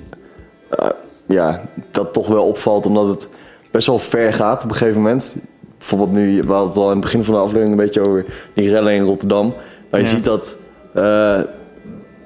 [0.70, 0.88] eh,
[1.26, 3.28] ja, dat toch wel opvalt omdat het
[3.70, 5.36] best wel ver gaat op een gegeven moment.
[5.78, 8.24] Bijvoorbeeld nu, we hadden het al in het begin van de aflevering een beetje over
[8.54, 9.54] die rellen in Rotterdam.
[9.90, 10.12] Maar je Ja.
[10.12, 10.56] ziet dat
[10.94, 11.02] eh,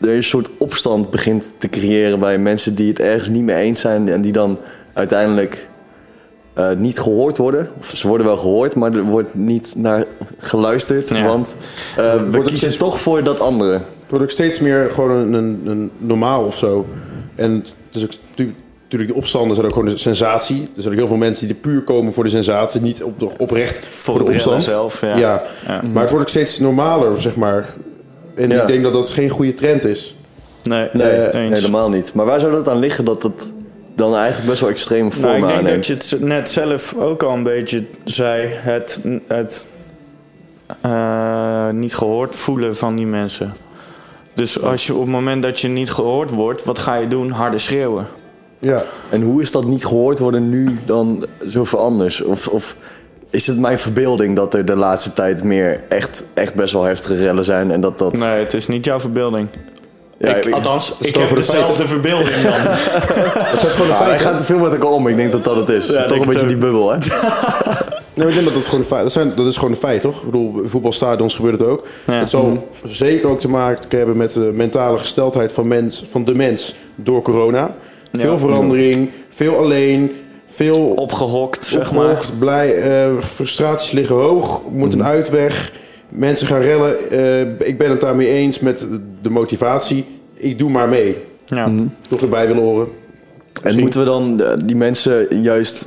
[0.00, 3.80] er een soort opstand begint te creëren bij mensen die het ergens niet mee eens
[3.80, 4.58] zijn en die dan
[4.92, 5.68] uiteindelijk
[6.54, 7.68] eh, niet gehoord worden.
[7.78, 10.04] Of ze worden wel gehoord, maar er wordt niet naar
[10.38, 11.08] geluisterd.
[11.08, 11.26] Ja.
[11.26, 11.54] Want
[11.96, 13.72] eh, we Wordt kiezen steeds- toch voor dat andere.
[13.72, 16.86] Het wordt ook steeds meer gewoon een, een, een normaal of zo.
[17.34, 18.10] En het is ook
[18.90, 20.62] natuurlijk, de opstanden zijn ook gewoon een sensatie.
[20.76, 23.20] Er zijn ook heel veel mensen die er puur komen voor de sensatie, niet op
[23.20, 24.62] de, oprecht voor, de opstand.
[24.62, 25.16] zelf, ja.
[25.16, 25.42] Ja.
[25.66, 25.81] Ja.
[25.92, 27.68] Maar het wordt ook steeds normaler, zeg maar.
[28.35, 28.61] En Ja.
[28.62, 30.14] ik denk dat dat geen goede trend is.
[30.62, 31.09] Nee, Nee,
[31.53, 32.14] helemaal niet.
[32.14, 33.50] Maar waar zou dat aan liggen dat het
[33.94, 35.87] dan eigenlijk best wel extreme Nou, vormen ik denk aanneemt?
[35.87, 38.48] dat je het net zelf ook al een beetje zei.
[38.53, 39.66] Het, het
[40.81, 43.53] eh, niet gehoord voelen van die mensen.
[44.35, 47.31] Dus als je op het moment dat je niet gehoord wordt, wat ga je doen?
[47.31, 48.07] Harder schreeuwen.
[48.61, 48.83] Ja.
[49.11, 52.23] En hoe is dat niet gehoord worden nu dan zoveel anders?
[52.23, 52.77] Of, of
[53.31, 57.14] is het mijn verbeelding dat er de laatste tijd meer echt, echt best wel heftige
[57.14, 58.18] rellen zijn en dat dat...
[58.18, 59.49] Nee, het is niet jouw verbeelding.
[60.18, 62.53] Ja, ik, althans, ik heb dezelfde verbeelding dan.
[63.51, 64.27] Dat zijn gewoon de Ah, hij feiten.
[64.27, 65.07] gaat te veel met elkaar om.
[65.09, 65.87] Ik denk dat dat het is.
[65.87, 66.99] Ja, Toch een beetje het die bubbel, hè?
[68.14, 69.77] Nee, maar ik denk dat dat gewoon een feit, dat, zijn, dat is gewoon een
[69.77, 70.18] feit, toch?
[70.18, 71.87] Ik bedoel, voetbalstadions gebeurt het ook.
[72.07, 72.12] Ja.
[72.12, 76.35] Het zal zeker ook te maken hebben met de mentale gesteldheid van, mens, van de
[76.35, 77.75] mens door corona.
[78.12, 80.12] Veel verandering, veel alleen,
[80.46, 82.05] veel Opgehokt, zeg maar.
[82.05, 85.73] opgehokt, blij, eh, frustraties liggen hoog, moet een uitweg.
[86.09, 87.11] Mensen gaan rellen.
[87.11, 88.87] eh, ik ben het daarmee eens met
[89.23, 90.05] de motivatie.
[90.35, 91.16] Ik doe maar mee.
[91.46, 91.70] Ja.
[92.09, 92.88] Toch erbij willen horen.
[93.62, 95.87] En moeten we dan eh, die mensen juist...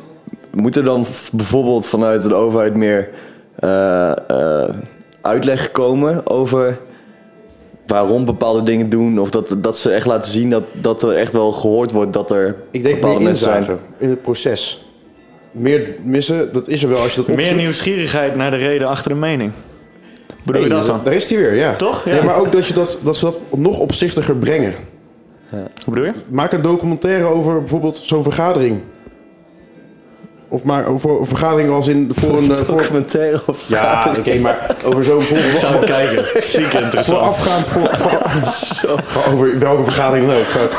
[0.52, 3.10] Moeten dan bijvoorbeeld vanuit de overheid meer
[3.56, 4.70] eh, eh,
[5.22, 6.80] uitleg komen over
[7.94, 9.20] waarom bepaalde dingen doen?
[9.20, 12.32] Of dat, dat ze echt laten zien dat, dat er echt wel gehoord wordt dat
[12.32, 13.80] er Ik denk bepaalde mensen zijn.
[13.98, 14.86] in het proces.
[15.52, 19.10] Meer missen, dat is er wel als je dat Meer nieuwsgierigheid naar de reden achter
[19.12, 19.52] de mening.
[20.44, 21.02] Bedoel je dat dan?
[21.04, 21.74] Daar is hij weer, ja.
[21.76, 22.06] Toch?
[22.06, 22.12] Ja.
[22.12, 24.74] Nee, maar ook dat, je dat, dat ze dat nog opzichtiger brengen.
[25.50, 26.14] Hoe bedoel je?
[26.30, 28.80] Maak een documentaire over bijvoorbeeld zo'n vergadering.
[30.54, 32.56] Of maar over een vergadering als in voor een...
[32.56, 35.22] voor, Documentaire of ja, oké, maar over zo'n...
[35.22, 36.26] Voor, Ik zou het kijken.
[36.44, 37.06] Ziek interessant.
[37.06, 37.68] voorafgaand...
[37.68, 37.90] Voor,
[39.04, 40.70] voor, over welke vergadering dan ook.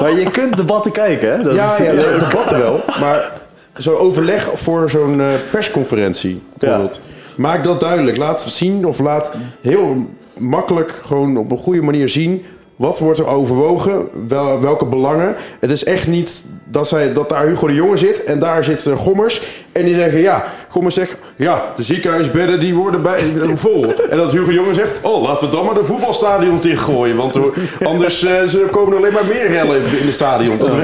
[0.00, 1.42] Maar je kunt debatten kijken, hè?
[1.42, 2.80] Dat Ja, is- ja, de debatten wel.
[3.00, 3.32] Maar
[3.76, 7.00] zo'n overleg voor zo'n eh, persconferentie bijvoorbeeld.
[7.36, 8.16] Maak dat duidelijk.
[8.16, 10.06] Laat zien of laat heel
[10.38, 12.44] makkelijk gewoon op een goede manier zien
[12.76, 14.08] Wat wordt er overwogen?
[14.28, 15.34] Wel, welke belangen?
[15.60, 18.86] Het is echt niet dat, zij, dat daar Hugo de Jonge zit en daar zit
[18.86, 19.42] eh, Gommers.
[19.72, 23.94] En die zeggen, ja, Gommers zegt, ja, de ziekenhuisbedden die worden bij, eh, vol.
[24.10, 27.16] En dat Hugo de Jonge zegt, oh, laten we dan maar de voetbalstadions dichtgooien.
[27.16, 27.42] Want er-
[27.84, 30.58] anders eh, komen er alleen maar meer rellen in het stadion.
[30.58, 30.76] Dat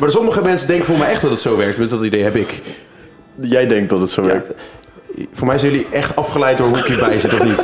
[0.00, 1.70] maar sommige mensen denken voor mij echt dat het zo werkt.
[1.72, 2.62] Tenminste, dat idee heb ik.
[3.40, 4.64] Jij denkt dat het zo werkt.
[5.32, 7.60] Voor mij zijn jullie echt afgeleid door hoe ik hierbij zit, of niet?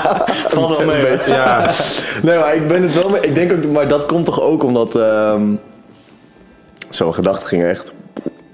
[0.54, 1.18] Valt wel mee.
[1.26, 1.70] Ja,
[2.22, 3.20] Nee, maar ik ben het wel mee.
[3.20, 4.96] Ik denk ook, maar dat komt toch ook omdat.
[4.96, 5.42] ehm
[6.88, 7.92] Zo'n gedachte ging echt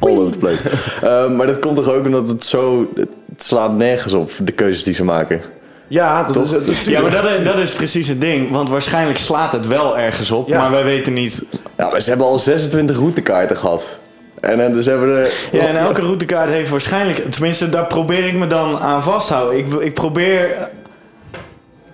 [0.01, 0.61] all over the place.
[1.07, 2.91] Ehm, maar dat komt toch ook omdat het zo.
[2.97, 5.43] Het slaat nergens op, de keuzes die ze maken.
[5.89, 8.51] ja dat is, dat is Ja, maar dat is, dat is precies het ding.
[8.51, 10.49] Want waarschijnlijk slaat het wel ergens op.
[10.49, 10.59] Ja.
[10.59, 11.43] Maar wij weten niet...
[11.77, 13.99] Ja, maar ze hebben al 26 routekaarten gehad.
[14.41, 15.28] En eh, dus hebben er.
[15.53, 17.30] Ja, en elke routekaart heeft waarschijnlijk...
[17.32, 19.59] Tenminste, daar probeer ik me dan aan vasthouden.
[19.59, 20.57] Ik, ik probeer...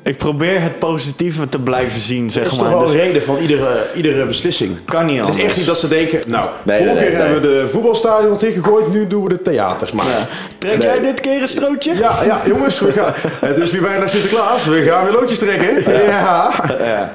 [0.05, 2.71] Ik probeer het positieve te blijven zien, zeg Dat is maar.
[2.71, 4.85] toch wel Dus reden van iedere, iedere beslissing.
[4.85, 5.41] kan niet Het anders.
[5.43, 7.69] is echt niet dat ze denken, nou, Nee, vorige nee, keer nee, hebben we de
[7.69, 10.05] voetbalstadion gegooid, nu doen we de theaters maar.
[10.07, 10.27] Ja.
[10.59, 11.95] Trek jij dit keer een strootje?
[11.95, 15.93] Ja, ja, jongens, we gaan, het is weer bijna Sinterklaas, we gaan weer loodjes trekken.
[16.07, 16.51] Ja.
[16.79, 17.13] Ja.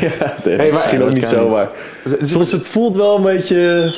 [0.00, 1.50] Ja, maar- misschien ook niet kan zo, niet.
[1.50, 1.68] maar.
[2.22, 3.94] Soms het voelt wel een beetje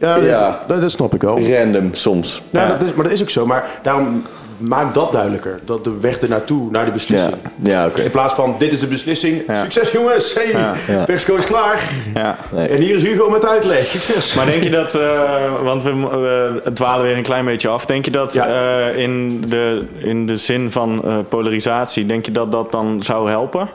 [0.00, 0.62] Ja, Ja.
[0.68, 1.40] Dat, dat snap ik wel.
[1.48, 2.42] random soms.
[2.50, 2.68] Ja, Ja.
[2.68, 4.22] Dat is, maar dat is ook zo, maar daarom
[4.56, 5.58] maak dat duidelijker.
[5.64, 7.34] Dat de weg ernaartoe, naar Ja, beslissing.
[7.62, 8.02] ja oké.
[8.02, 9.62] In plaats van, dit is de beslissing, Ja.
[9.62, 10.50] succes jongens, hey,
[10.88, 11.06] Ja.
[11.06, 11.80] Is klaar.
[12.14, 12.36] Ja.
[12.50, 12.68] Nee.
[12.68, 14.34] En hier is Hugo met uitleg, succes.
[14.34, 15.90] Maar denk je dat, eh, want we
[16.66, 17.86] uh, dwalen weer een klein beetje af.
[17.86, 18.46] Denk je dat Ja.
[18.46, 23.30] eh, in, de, in de zin van eh, polarisatie, denk je dat dat dan zou
[23.30, 23.68] helpen?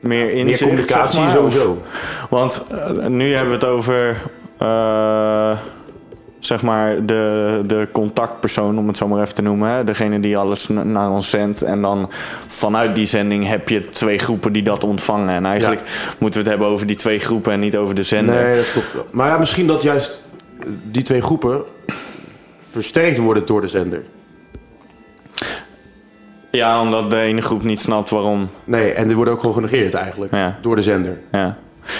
[0.00, 1.30] Meer inzicht, Meer communicatie zeg maar?
[1.30, 1.70] sowieso.
[1.70, 4.16] Of- want eh, nu hebben we het over, eh,
[6.38, 9.68] zeg maar, de, de contactpersoon, om het zo maar even te noemen.
[9.70, 9.84] Hè?
[9.84, 11.62] Degene die alles na- naar ons zendt.
[11.62, 12.08] En dan
[12.48, 15.34] vanuit die zending heb je twee groepen die dat ontvangen.
[15.34, 15.82] En eigenlijk
[16.18, 18.34] moeten we het hebben over die twee groepen en niet over de zender.
[18.34, 19.06] Nee, dat klopt wel.
[19.10, 20.28] Maar ja, misschien dat juist
[20.84, 21.62] die twee groepen
[22.70, 24.02] versterkt worden door de zender.
[26.50, 28.48] Ja, omdat de ene groep niet snapt waarom.
[28.64, 30.32] Nee, en die worden ook gewoon genegeerd eigenlijk.
[30.34, 30.58] Ja.
[30.62, 31.18] Door de zender.
[31.30, 31.56] Ja.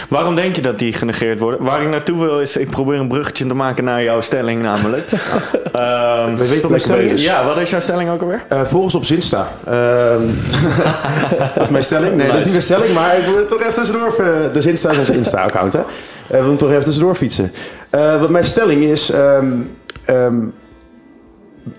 [0.09, 1.63] Waarom denk je dat die genegeerd worden?
[1.63, 5.05] Waar ik naartoe wil is, ik probeer een bruggetje te maken naar jouw stelling namelijk.
[5.73, 7.25] Ehm, We weten wat mijn stelling is?
[7.25, 8.43] ja, wat is jouw stelling ook alweer?
[8.49, 9.49] Eh, volgens op Zinsta.
[9.67, 10.23] Ehm,
[11.55, 12.15] dat is mijn stelling.
[12.15, 14.09] Nee, dat is niet mijn stelling, maar ik wil toch even tussendoor.
[14.09, 15.79] eh, De Zinsta is onze Insta-account, hè?
[15.79, 15.85] Eh,
[16.27, 17.53] we hem toch even tussendoor fietsen.
[18.21, 19.11] Wat mijn stelling is...
[19.11, 19.49] ehm,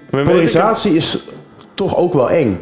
[0.09, 1.17] We polarisatie is
[1.73, 2.59] toch ook wel eng.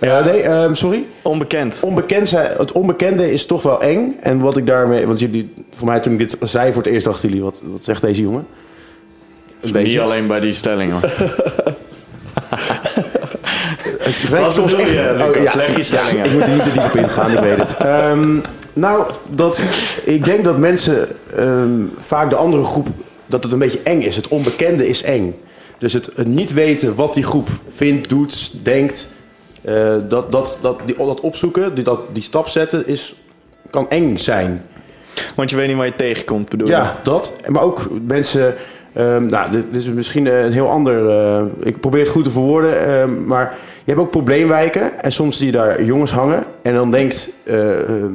[0.00, 1.04] Ja, nee, ehm, sorry.
[1.22, 1.78] Onbekend.
[1.82, 4.16] Onbekend het onbekende is toch wel eng.
[4.20, 5.06] En wat ik daarmee...
[5.06, 7.44] Want jullie, voor mij toen ik dit zei voor het eerst, dachten jullie...
[7.44, 8.46] Wat, wat zegt deze jongen?
[9.60, 11.00] Een Niet alleen bij die stelling hoor.
[14.30, 15.54] Wat soms echt- je, Oh?
[15.54, 17.76] Leg je Ik moet er niet te diep op ingaan, ik weet het.
[17.86, 18.36] Ehm,
[18.72, 19.62] nou, dat,
[20.04, 22.86] ik denk dat mensen ehm, vaak de andere groep...
[23.26, 24.16] dat het een beetje eng is.
[24.16, 25.34] Het onbekende is eng.
[25.78, 29.16] Dus het, het niet weten wat die groep vindt, doet, denkt...
[29.62, 33.14] eh, dat, dat, dat, die, dat opzoeken, die, dat, die stap zetten, is,
[33.70, 34.62] kan eng zijn.
[35.34, 36.72] Want je weet niet waar je tegenkomt, bedoel je?
[36.74, 37.32] Ja, dat.
[37.46, 38.54] Maar ook mensen.
[38.92, 41.08] ehm, nou, dit, is misschien een heel ander.
[41.10, 42.86] eh, ik probeer het goed te verwoorden.
[42.86, 43.54] ehm, maar
[43.84, 45.02] je hebt ook probleemwijken.
[45.02, 46.44] En soms zie je daar jongens hangen.
[46.62, 47.30] En dan denkt.
[47.44, 48.12] eh, ehm,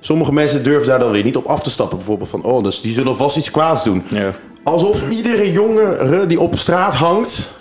[0.00, 1.96] sommige mensen durven daar dan weer niet op af te stappen.
[1.96, 2.42] Bijvoorbeeld van.
[2.44, 4.02] Oh, dus die zullen vast iets kwaads doen.
[4.08, 4.30] Ja.
[4.62, 7.55] Alsof iedere jongere die op straat hangt.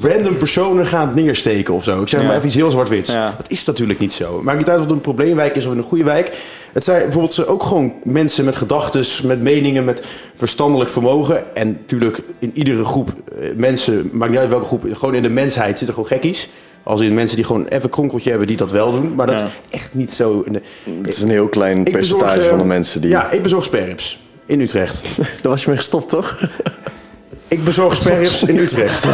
[0.00, 2.00] Random personen gaat neersteken of zo.
[2.02, 2.26] Ik zeg Ja.
[2.26, 3.12] maar even iets heel zwart-wits.
[3.12, 3.34] Ja.
[3.36, 4.40] Dat is natuurlijk niet zo.
[4.42, 6.32] Maakt niet uit of het een probleemwijk is of een goede wijk.
[6.72, 10.02] Het zijn bijvoorbeeld ook gewoon mensen met gedachten, met meningen, met
[10.34, 11.56] verstandelijk vermogen.
[11.56, 13.08] En natuurlijk in iedere groep
[13.40, 16.48] eh, mensen, maakt niet uit welke groep, gewoon in de mensheid zitten gewoon gekkies.
[16.82, 19.14] Als in mensen die gewoon even een kronkeltje hebben die dat wel doen.
[19.14, 19.46] Maar dat Ja.
[19.46, 20.40] is echt niet zo.
[20.46, 20.62] in de-
[20.98, 23.10] Het is een heel klein percentage bezorg, eh, van de mensen die...
[23.10, 25.16] Ja, ik bezorg sperrips in Utrecht.
[25.16, 26.38] Daar was je mee gestopt, toch?
[27.52, 29.04] Ik bezorg sperrips in Utrecht.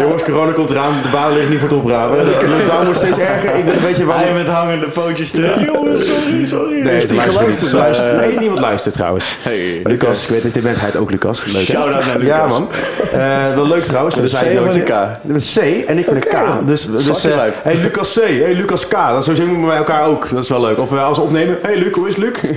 [0.00, 1.02] Jongens, corona komt eraan.
[1.02, 2.18] De baan ligt niet voor het oprapen.
[2.18, 3.54] De lockdown wordt steeds erger.
[3.54, 4.34] Ik weet je waarom...
[4.34, 5.64] met hangende pootjes terug.
[5.72, 6.80] Jongens, sorry, sorry.
[6.80, 7.72] Nee, luistert.
[7.72, 8.20] Luistert.
[8.20, 9.36] Nee, niemand luistert trouwens.
[9.42, 10.80] Hey, Lucas, ik weet dat dit bent.
[10.80, 11.44] Hij ook Lucas.
[11.44, 11.62] Leuk?
[11.62, 12.36] Shout-out naar Lucas.
[12.36, 12.68] Ja, man.
[13.12, 14.16] Eh, wel leuk trouwens.
[14.16, 14.92] Met een C of een K?
[15.22, 16.66] Met een C en ik met een K.
[16.66, 17.54] Dus, dus eh, lijp.
[17.62, 18.92] hey Lucas C, hey Lucas K.
[18.92, 20.30] Dat zo zien we bij elkaar ook.
[20.30, 20.80] Dat is wel leuk.
[20.80, 22.32] Of we als we opnemen, hey Luc, hoe is Luc?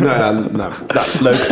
[0.00, 1.50] nou ja, nou, nou, leuk.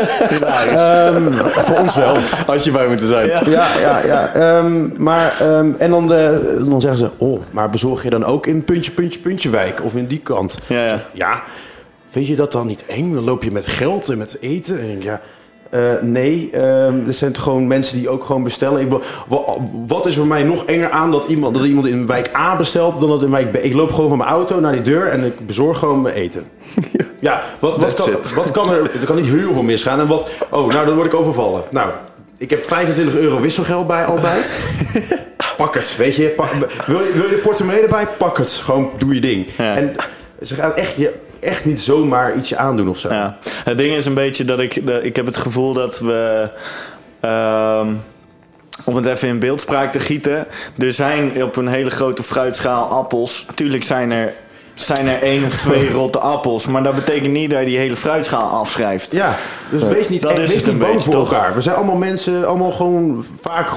[1.66, 2.16] voor ons wel.
[2.46, 3.28] Had je bij moeten zijn.
[3.28, 3.40] Ja.
[3.46, 4.32] Ja, ja, ja.
[4.34, 8.46] Ehm, maar, ehm, en dan, de, dan zeggen ze, oh, maar bezorg je dan ook
[8.46, 9.84] in puntje, puntje, puntje wijk?
[9.84, 10.62] Of in die kant?
[10.66, 11.06] Ja, ja.
[11.12, 11.42] Ja,
[12.06, 13.14] vind je dat dan niet eng?
[13.14, 14.80] Dan loop je met geld en met eten.
[14.80, 15.20] En ja,
[15.70, 18.80] Eh, nee, ehm, er zijn toch gewoon mensen die ook gewoon bestellen.
[18.80, 18.88] Ik,
[19.86, 23.00] wat is voor mij nog enger aan dat iemand, dat iemand in wijk A bestelt
[23.00, 23.56] dan dat in wijk B?
[23.56, 26.44] Ik loop gewoon van mijn auto naar die deur en ik bezorg gewoon mijn eten.
[27.20, 28.82] Ja, wat, wat, kan, wat kan er?
[29.00, 30.00] Er kan niet heel veel misgaan.
[30.00, 30.30] En wat?
[30.50, 31.62] Oh, nou dan word ik overvallen.
[31.70, 31.90] Nou,
[32.36, 34.54] ik heb 25 euro wisselgeld bij altijd.
[35.56, 36.26] Pak het, weet je.
[36.26, 36.52] Pak,
[36.86, 38.06] wil, je wil je de portemonnee erbij?
[38.18, 38.50] Pak het.
[38.50, 39.46] Gewoon doe je ding.
[39.56, 39.76] Ja.
[39.76, 39.92] En
[40.42, 43.08] ze gaan echt, je, echt niet zomaar ietsje aandoen of zo.
[43.12, 43.36] Ja.
[43.64, 44.86] Het ding is een beetje dat ik...
[44.86, 46.50] de- Ik heb het gevoel dat we...
[47.20, 47.86] ehm,
[48.84, 50.46] om het even in beeldspraak te gieten.
[50.78, 53.46] Er zijn op een hele grote fruitschaal appels.
[53.54, 54.32] Tuurlijk zijn er,
[54.74, 56.66] zijn er één of twee rotte appels.
[56.66, 59.12] Maar dat betekent niet dat je die hele fruitschaal afschrijft.
[59.12, 59.36] Ja,
[59.70, 61.32] dus wees niet, Dat wees het niet een bang beetje, voor toch?
[61.32, 61.54] elkaar.
[61.54, 63.70] We zijn allemaal mensen, allemaal gewoon vaak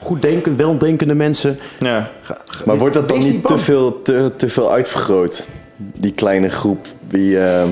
[0.00, 1.58] goed denken, weldenkende mensen.
[1.78, 2.10] Ja.
[2.22, 5.46] Ga- ga- Maar wordt dat dan wees niet te veel, te, te veel uitvergroot?
[5.78, 7.64] Die kleine groep, die eh,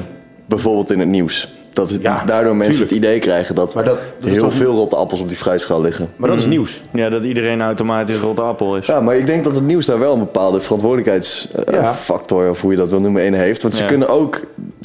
[0.46, 1.52] bijvoorbeeld in het nieuws.
[1.72, 2.90] Dat het, Ja, daardoor mensen tuurlijk.
[2.90, 6.08] het idee krijgen dat, Maar dat- heel toch- veel rotte appels op die fruitschaal liggen.
[6.16, 6.82] Maar dat is nieuws.
[6.92, 8.86] ja, dat iedereen automatisch rotte appel is.
[8.86, 10.62] Ja, maar ik denk dat het nieuws daar wel een bepaalde Ja.
[10.62, 13.62] verantwoordelijkheidsfactor, of hoe je dat wil noemen, in heeft.
[13.62, 13.88] Want ze Ja.
[13.88, 14.40] kunnen ook,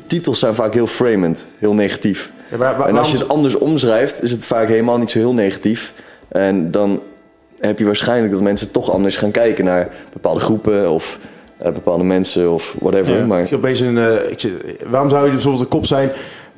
[0.06, 2.32] titels zijn vaak heel framend, heel negatief.
[2.52, 5.20] Ja, maar wa- en als je het anders omschrijft, is het vaak helemaal niet zo
[5.20, 5.94] heel negatief.
[6.28, 7.02] En dan
[7.60, 11.28] heb je waarschijnlijk dat mensen toch anders gaan kijken naar bepaalde groepen of eh,
[11.64, 13.18] bepaalde mensen of whatever.
[13.18, 13.26] Ja.
[13.26, 16.10] Maar Ik zie opeens een, eh, ik zit- waarom zou je bijvoorbeeld de kop zijn?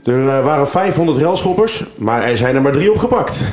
[0.04, 3.42] Er eh, waren 500 railschoppers, maar er zijn er maar drie opgepakt.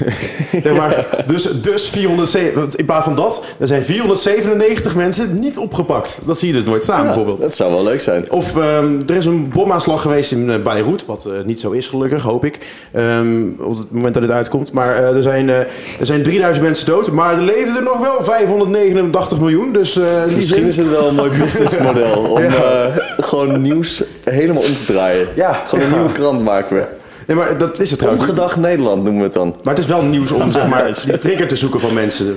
[0.76, 6.20] Maar, dus, dus 407, want in plaats van dat, er zijn 497 mensen niet opgepakt.
[6.26, 7.40] Dat zie je dus nooit staan, ja, bijvoorbeeld.
[7.40, 8.30] dat zou wel leuk zijn.
[8.30, 11.86] Of ehm, er is een bomaanslag geweest in eh, Beirut, wat eh, niet zo is
[11.86, 12.58] gelukkig, hoop ik.
[12.92, 14.72] Ehm, op het moment dat het uitkomt.
[14.72, 15.66] Maar er, zijn, er
[16.00, 19.72] zijn 3000 mensen dood, maar er leefden er nog wel 589 miljoen.
[19.72, 19.94] Dus
[20.24, 20.66] Misschien zin...
[20.66, 22.90] is het wel een mooi businessmodel om Ja.
[23.18, 25.28] gewoon nieuws helemaal om te draaien.
[25.34, 25.52] Ja.
[25.52, 25.96] Gewoon een Ja.
[25.96, 26.86] nieuwe krant maken we.
[27.26, 28.56] Nee, maar dat is het trouwens.
[28.56, 29.54] Nederland noemen we het dan.
[29.62, 32.36] Maar het is wel nieuws om zeg maar, die trigger te zoeken van mensen.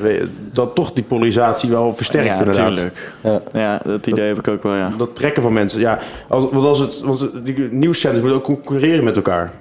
[0.54, 2.74] Dat toch die polarisatie wel versterkt ja, inderdaad.
[2.76, 3.14] tuurlijk.
[3.22, 3.42] Ja.
[3.52, 4.94] Ja, dat idee heb ik ook wel, ja.
[4.98, 5.80] Dat trekken van mensen.
[5.80, 9.52] Ja, als, want als het, want die nieuwszenders moeten ook concurreren met elkaar.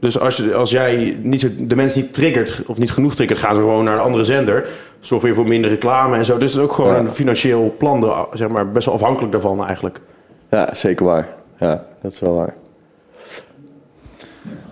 [0.00, 3.38] Dus als, je, als jij niet, zo- de mensen niet triggert, of niet genoeg triggert,
[3.38, 4.66] gaan ze gewoon naar een andere zender.
[5.00, 6.36] Zorg weer voor minder reclame en zo.
[6.38, 6.98] Dus het is ook gewoon Ja.
[6.98, 10.00] een financieel plan, zeg maar, best wel afhankelijk daarvan eigenlijk.
[10.50, 11.28] Ja, zeker waar.
[11.58, 12.54] Ja, dat is wel waar.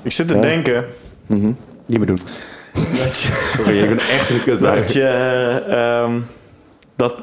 [0.03, 0.85] Ik zit te denken
[1.27, 2.19] Niet meer doen.
[2.73, 4.79] dat je, Sorry, ik ben echt een kutbui.
[4.79, 6.21] dat, je eh, ehm,
[6.97, 7.15] dat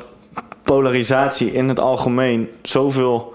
[0.64, 3.34] polarisatie in het algemeen zoveel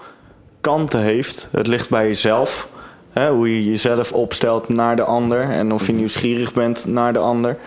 [0.61, 1.47] kanten heeft.
[1.51, 2.69] Het ligt bij jezelf.
[3.11, 5.41] Hè, hoe je jezelf opstelt naar de ander.
[5.41, 7.57] En of je nieuwsgierig bent naar de ander.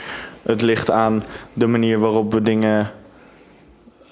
[0.42, 2.90] Het ligt aan de manier waarop we dingen...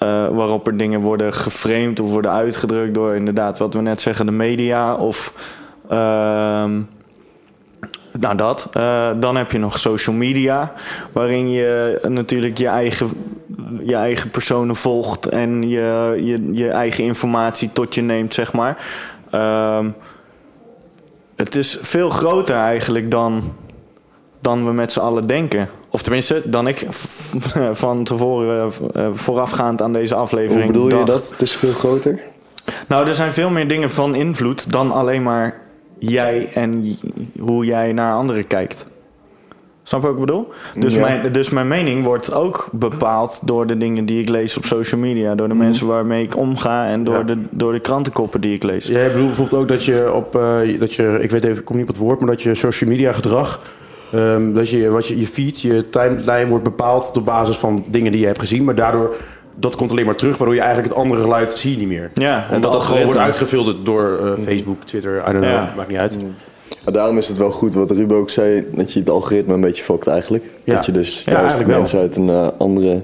[0.01, 4.25] eh, waarop er dingen worden geframed of worden uitgedrukt door inderdaad wat we net zeggen,
[4.25, 5.33] de media of
[5.89, 6.79] ehm,
[8.19, 8.69] nou, dat.
[8.73, 10.73] Eh, dan heb je nog social media,
[11.11, 13.09] waarin je natuurlijk je eigen,
[13.79, 18.85] je eigen personen volgt en je, je, je eigen informatie tot je neemt, zeg maar.
[19.31, 19.89] Ehm,
[21.35, 23.55] het is veel groter eigenlijk dan,
[24.39, 25.69] dan we met z'n allen denken.
[25.91, 26.85] Of tenminste, dan ik
[27.71, 30.63] van tevoren, eh, voorafgaand aan deze aflevering.
[30.63, 31.29] Hoe bedoel je dat?
[31.29, 32.19] Het is veel groter?
[32.87, 35.61] Nou, er zijn veel meer dingen van invloed dan alleen maar
[35.99, 36.85] jij en
[37.39, 38.85] hoe jij naar anderen kijkt.
[39.83, 40.47] Snap je wat ik bedoel?
[40.79, 40.99] Dus, Ja.
[41.01, 45.01] mijn, dus mijn mening wordt ook bepaald door de dingen die ik lees op social
[45.01, 45.35] media.
[45.35, 45.63] Door de Mhm.
[45.63, 47.23] mensen waarmee ik omga en door, Ja.
[47.23, 48.85] de, door de krantenkoppen die ik lees.
[48.85, 51.75] Jij bedoelt bijvoorbeeld ook dat je op, eh, dat je, ik weet even, ik kom
[51.75, 53.61] niet op het woord, maar dat je social media gedrag,
[54.11, 58.11] ehm, dat je, wat je, je feed, je timeline wordt bepaald op basis van dingen
[58.11, 59.15] die je hebt gezien, maar daardoor,
[59.55, 62.11] dat komt alleen maar terug, waardoor je eigenlijk het andere geluid zie je niet meer.
[62.13, 65.73] Ja, Omdat het dat gewoon wordt uitgefilterd door eh, Facebook, Twitter, I don't know, Ja.
[65.75, 66.17] maakt niet uit.
[66.83, 69.61] Maar daarom is het wel goed wat Ruben ook zei, dat je het algoritme een
[69.61, 70.43] beetje fokt eigenlijk.
[70.63, 70.75] Ja.
[70.75, 71.77] Dat je dus Ja, juist wel.
[71.77, 73.03] mensen uit een eh, andere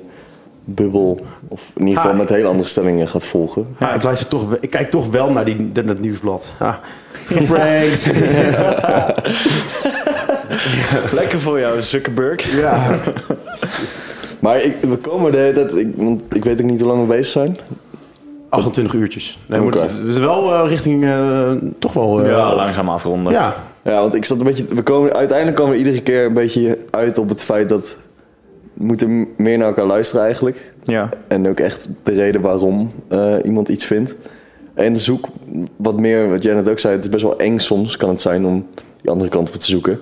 [0.64, 2.18] bubbel, of in ieder geval Ha.
[2.22, 3.76] met hele andere stellingen gaat volgen.
[3.80, 6.54] Ja, ik, luister toch, ik kijk toch wel naar die, naar dat nieuwsblad.
[6.58, 6.80] Ha.
[7.28, 8.12] Geprankt.
[11.20, 12.56] Lekker voor jou, Zuckerberg.
[12.60, 13.00] ja.
[14.40, 17.02] Maar ik, we komen de hele tijd, ik, want ik weet ook niet hoe lang
[17.02, 17.58] we bezig zijn.
[18.50, 19.40] 28 uurtjes.
[19.46, 19.60] Nee,
[20.08, 22.22] zijn wel eh, richting, eh, toch wel...
[22.22, 23.34] eh, Ja, langzaam afronden.
[23.34, 23.56] ja.
[23.84, 26.78] Ja, want ik zat een beetje, we komen, uiteindelijk komen we iedere keer een beetje
[26.90, 27.98] uit op het feit dat
[28.74, 30.72] we moeten meer naar elkaar luisteren eigenlijk.
[30.84, 31.10] Ja.
[31.28, 34.16] En ook echt de reden waarom eh, iemand iets vindt.
[34.74, 35.28] En zoek
[35.76, 38.22] wat meer, wat jij net ook zei, het is best wel eng soms kan het
[38.22, 38.68] zijn om
[39.02, 40.00] die andere kant op te zoeken.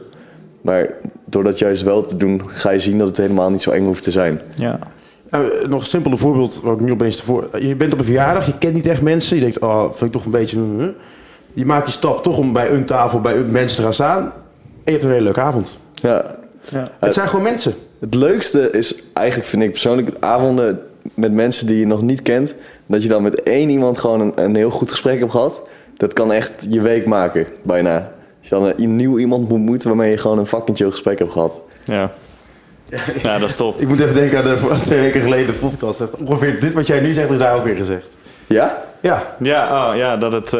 [0.65, 0.89] Maar
[1.25, 3.85] door dat juist wel te doen, ga je zien dat het helemaal niet zo eng
[3.85, 4.41] hoeft te zijn.
[4.55, 4.79] ja.
[5.31, 7.49] Ja, eh, nog een simpele voorbeeld, waar ik nu opeens voor.
[7.59, 9.35] Je bent op een verjaardag, je kent niet echt mensen.
[9.35, 10.59] Je denkt, oh, vind ik toch een beetje.
[10.59, 10.87] huh?
[11.53, 14.33] Je maakt je stap toch om bij een tafel bij een mensen te gaan staan.
[14.85, 15.77] je hebt een hele leuke avond.
[15.93, 16.25] Ja.
[16.99, 17.73] Het zijn gewoon mensen.
[17.99, 20.81] Het leukste is eigenlijk, vind ik persoonlijk, avonden
[21.13, 22.55] met mensen die je nog niet kent.
[22.85, 25.61] Dat je dan met één iemand gewoon een, een heel goed gesprek hebt gehad.
[25.97, 28.11] Dat kan echt je week maken, bijna.
[28.49, 31.19] Als je dan een, nieuw iemand moet moeten waarmee je gewoon een fucking chill gesprek
[31.19, 31.53] hebt gehad.
[31.83, 32.11] Ja.
[33.21, 33.79] ja, dat is top.
[33.81, 35.99] Ik moet even denken aan de twee weken geleden de podcast.
[35.99, 38.07] Dat Ongeveer dit wat jij nu zegt is daar ook weer gezegd.
[38.47, 38.81] Ja?
[38.99, 40.53] Ja, Ja, oh, ja dat het...
[40.53, 40.59] eh,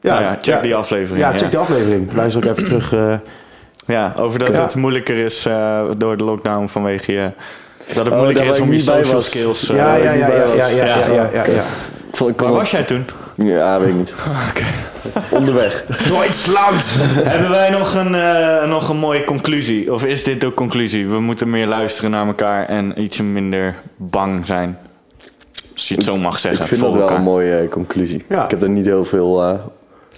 [0.00, 0.60] ja, ja, check ja.
[0.60, 1.24] die aflevering.
[1.24, 2.12] ja check die aflevering.
[2.12, 2.92] Luister ook even terug.
[2.92, 3.14] eh,
[3.86, 4.62] Ja, over dat Ja.
[4.62, 7.30] het moeilijker is eh, door de lockdown vanwege je...
[7.86, 9.68] Dat het Oh, moeilijker is om je social skills...
[9.68, 10.26] eh, ja, ja, ja,
[10.66, 11.64] ja, ja, ja,
[12.36, 13.04] was jij toen?
[13.44, 14.14] Ja, weet ik niet.
[15.38, 15.84] Onderweg.
[16.08, 16.96] Duitsland!
[17.32, 19.92] Hebben wij nog een, eh, nog een mooie conclusie?
[19.92, 21.08] Of is dit de conclusie?
[21.08, 24.78] We moeten meer luisteren naar elkaar en iets minder bang zijn.
[25.74, 26.62] Als je het zo mag zeggen.
[26.62, 27.16] Ik vind dat wel elkaar.
[27.16, 28.24] een mooie eh, conclusie.
[28.28, 28.44] Ja.
[28.44, 29.58] Ik heb er niet heel veel eh,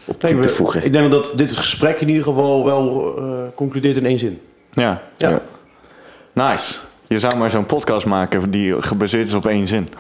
[0.05, 0.85] op toe te voegen.
[0.85, 4.41] Ik denk dat dit gesprek in ieder geval wel eh, concludeert in één zin.
[4.73, 5.29] Ja, Ja.
[5.29, 5.41] Ja.
[6.33, 6.75] nice.
[7.13, 9.89] Je zou maar zo'n podcast maken die gebaseerd is op één zin.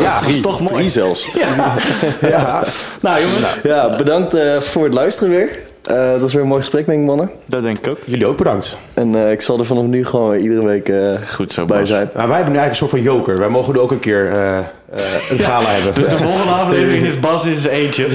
[0.00, 0.74] Ja, dat is toch mooi.
[0.74, 1.28] Drie zelfs.
[2.20, 2.62] ja.
[3.00, 5.58] Nou jongens, Ja, bedankt eh, voor het luisteren weer.
[5.84, 7.30] Eh, het was weer een mooi gesprek, denk ik, mannen.
[7.46, 7.98] dat denk ik ook.
[8.04, 8.76] Jullie ook bedankt.
[8.94, 12.10] En eh, ik zal er vanaf nu gewoon iedere week eh, Goed zo, bij zijn.
[12.14, 13.38] Maar wij hebben nu eigenlijk een soort van joker.
[13.38, 14.64] Wij mogen nu ook een keer eh, eh,
[15.30, 15.94] een gala hebben.
[15.94, 18.06] Dus de volgende aflevering is Bas in zijn eentje.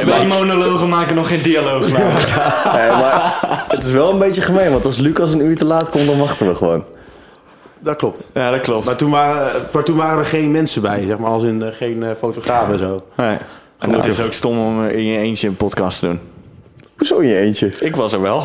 [0.00, 1.88] en wij monologen maken nog geen dialoog.
[1.88, 5.90] Nee, maar het is wel een beetje gemeen, want als Lucas een uur te laat
[5.90, 6.84] komt, dan wachten we gewoon.
[7.82, 8.30] Dat klopt.
[8.34, 8.84] Ja, dat klopt.
[8.84, 11.72] Maar toen, waren, maar toen waren er geen mensen bij, zeg maar, als in eh,
[11.72, 13.00] geen eh, fotografen en zo.
[13.16, 13.36] Nee.
[13.78, 16.20] En het is ook stom om in je eentje een podcast te doen.
[16.96, 17.72] Hoezo in je eentje?
[17.80, 18.42] Ik was er wel.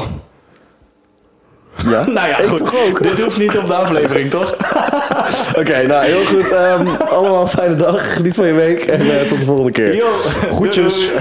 [1.86, 2.04] Ja?
[2.18, 2.58] Nou ja, ik goed.
[2.58, 3.04] toch ook?
[3.04, 4.56] Dit hoeft niet op de aflevering, toch?
[5.60, 6.52] Oké, nou heel goed.
[6.52, 8.14] ehm, allemaal fijne dag.
[8.14, 9.96] Geniet van je week en eh, tot de volgende keer.
[9.96, 10.10] Yo,
[10.70, 11.12] doei.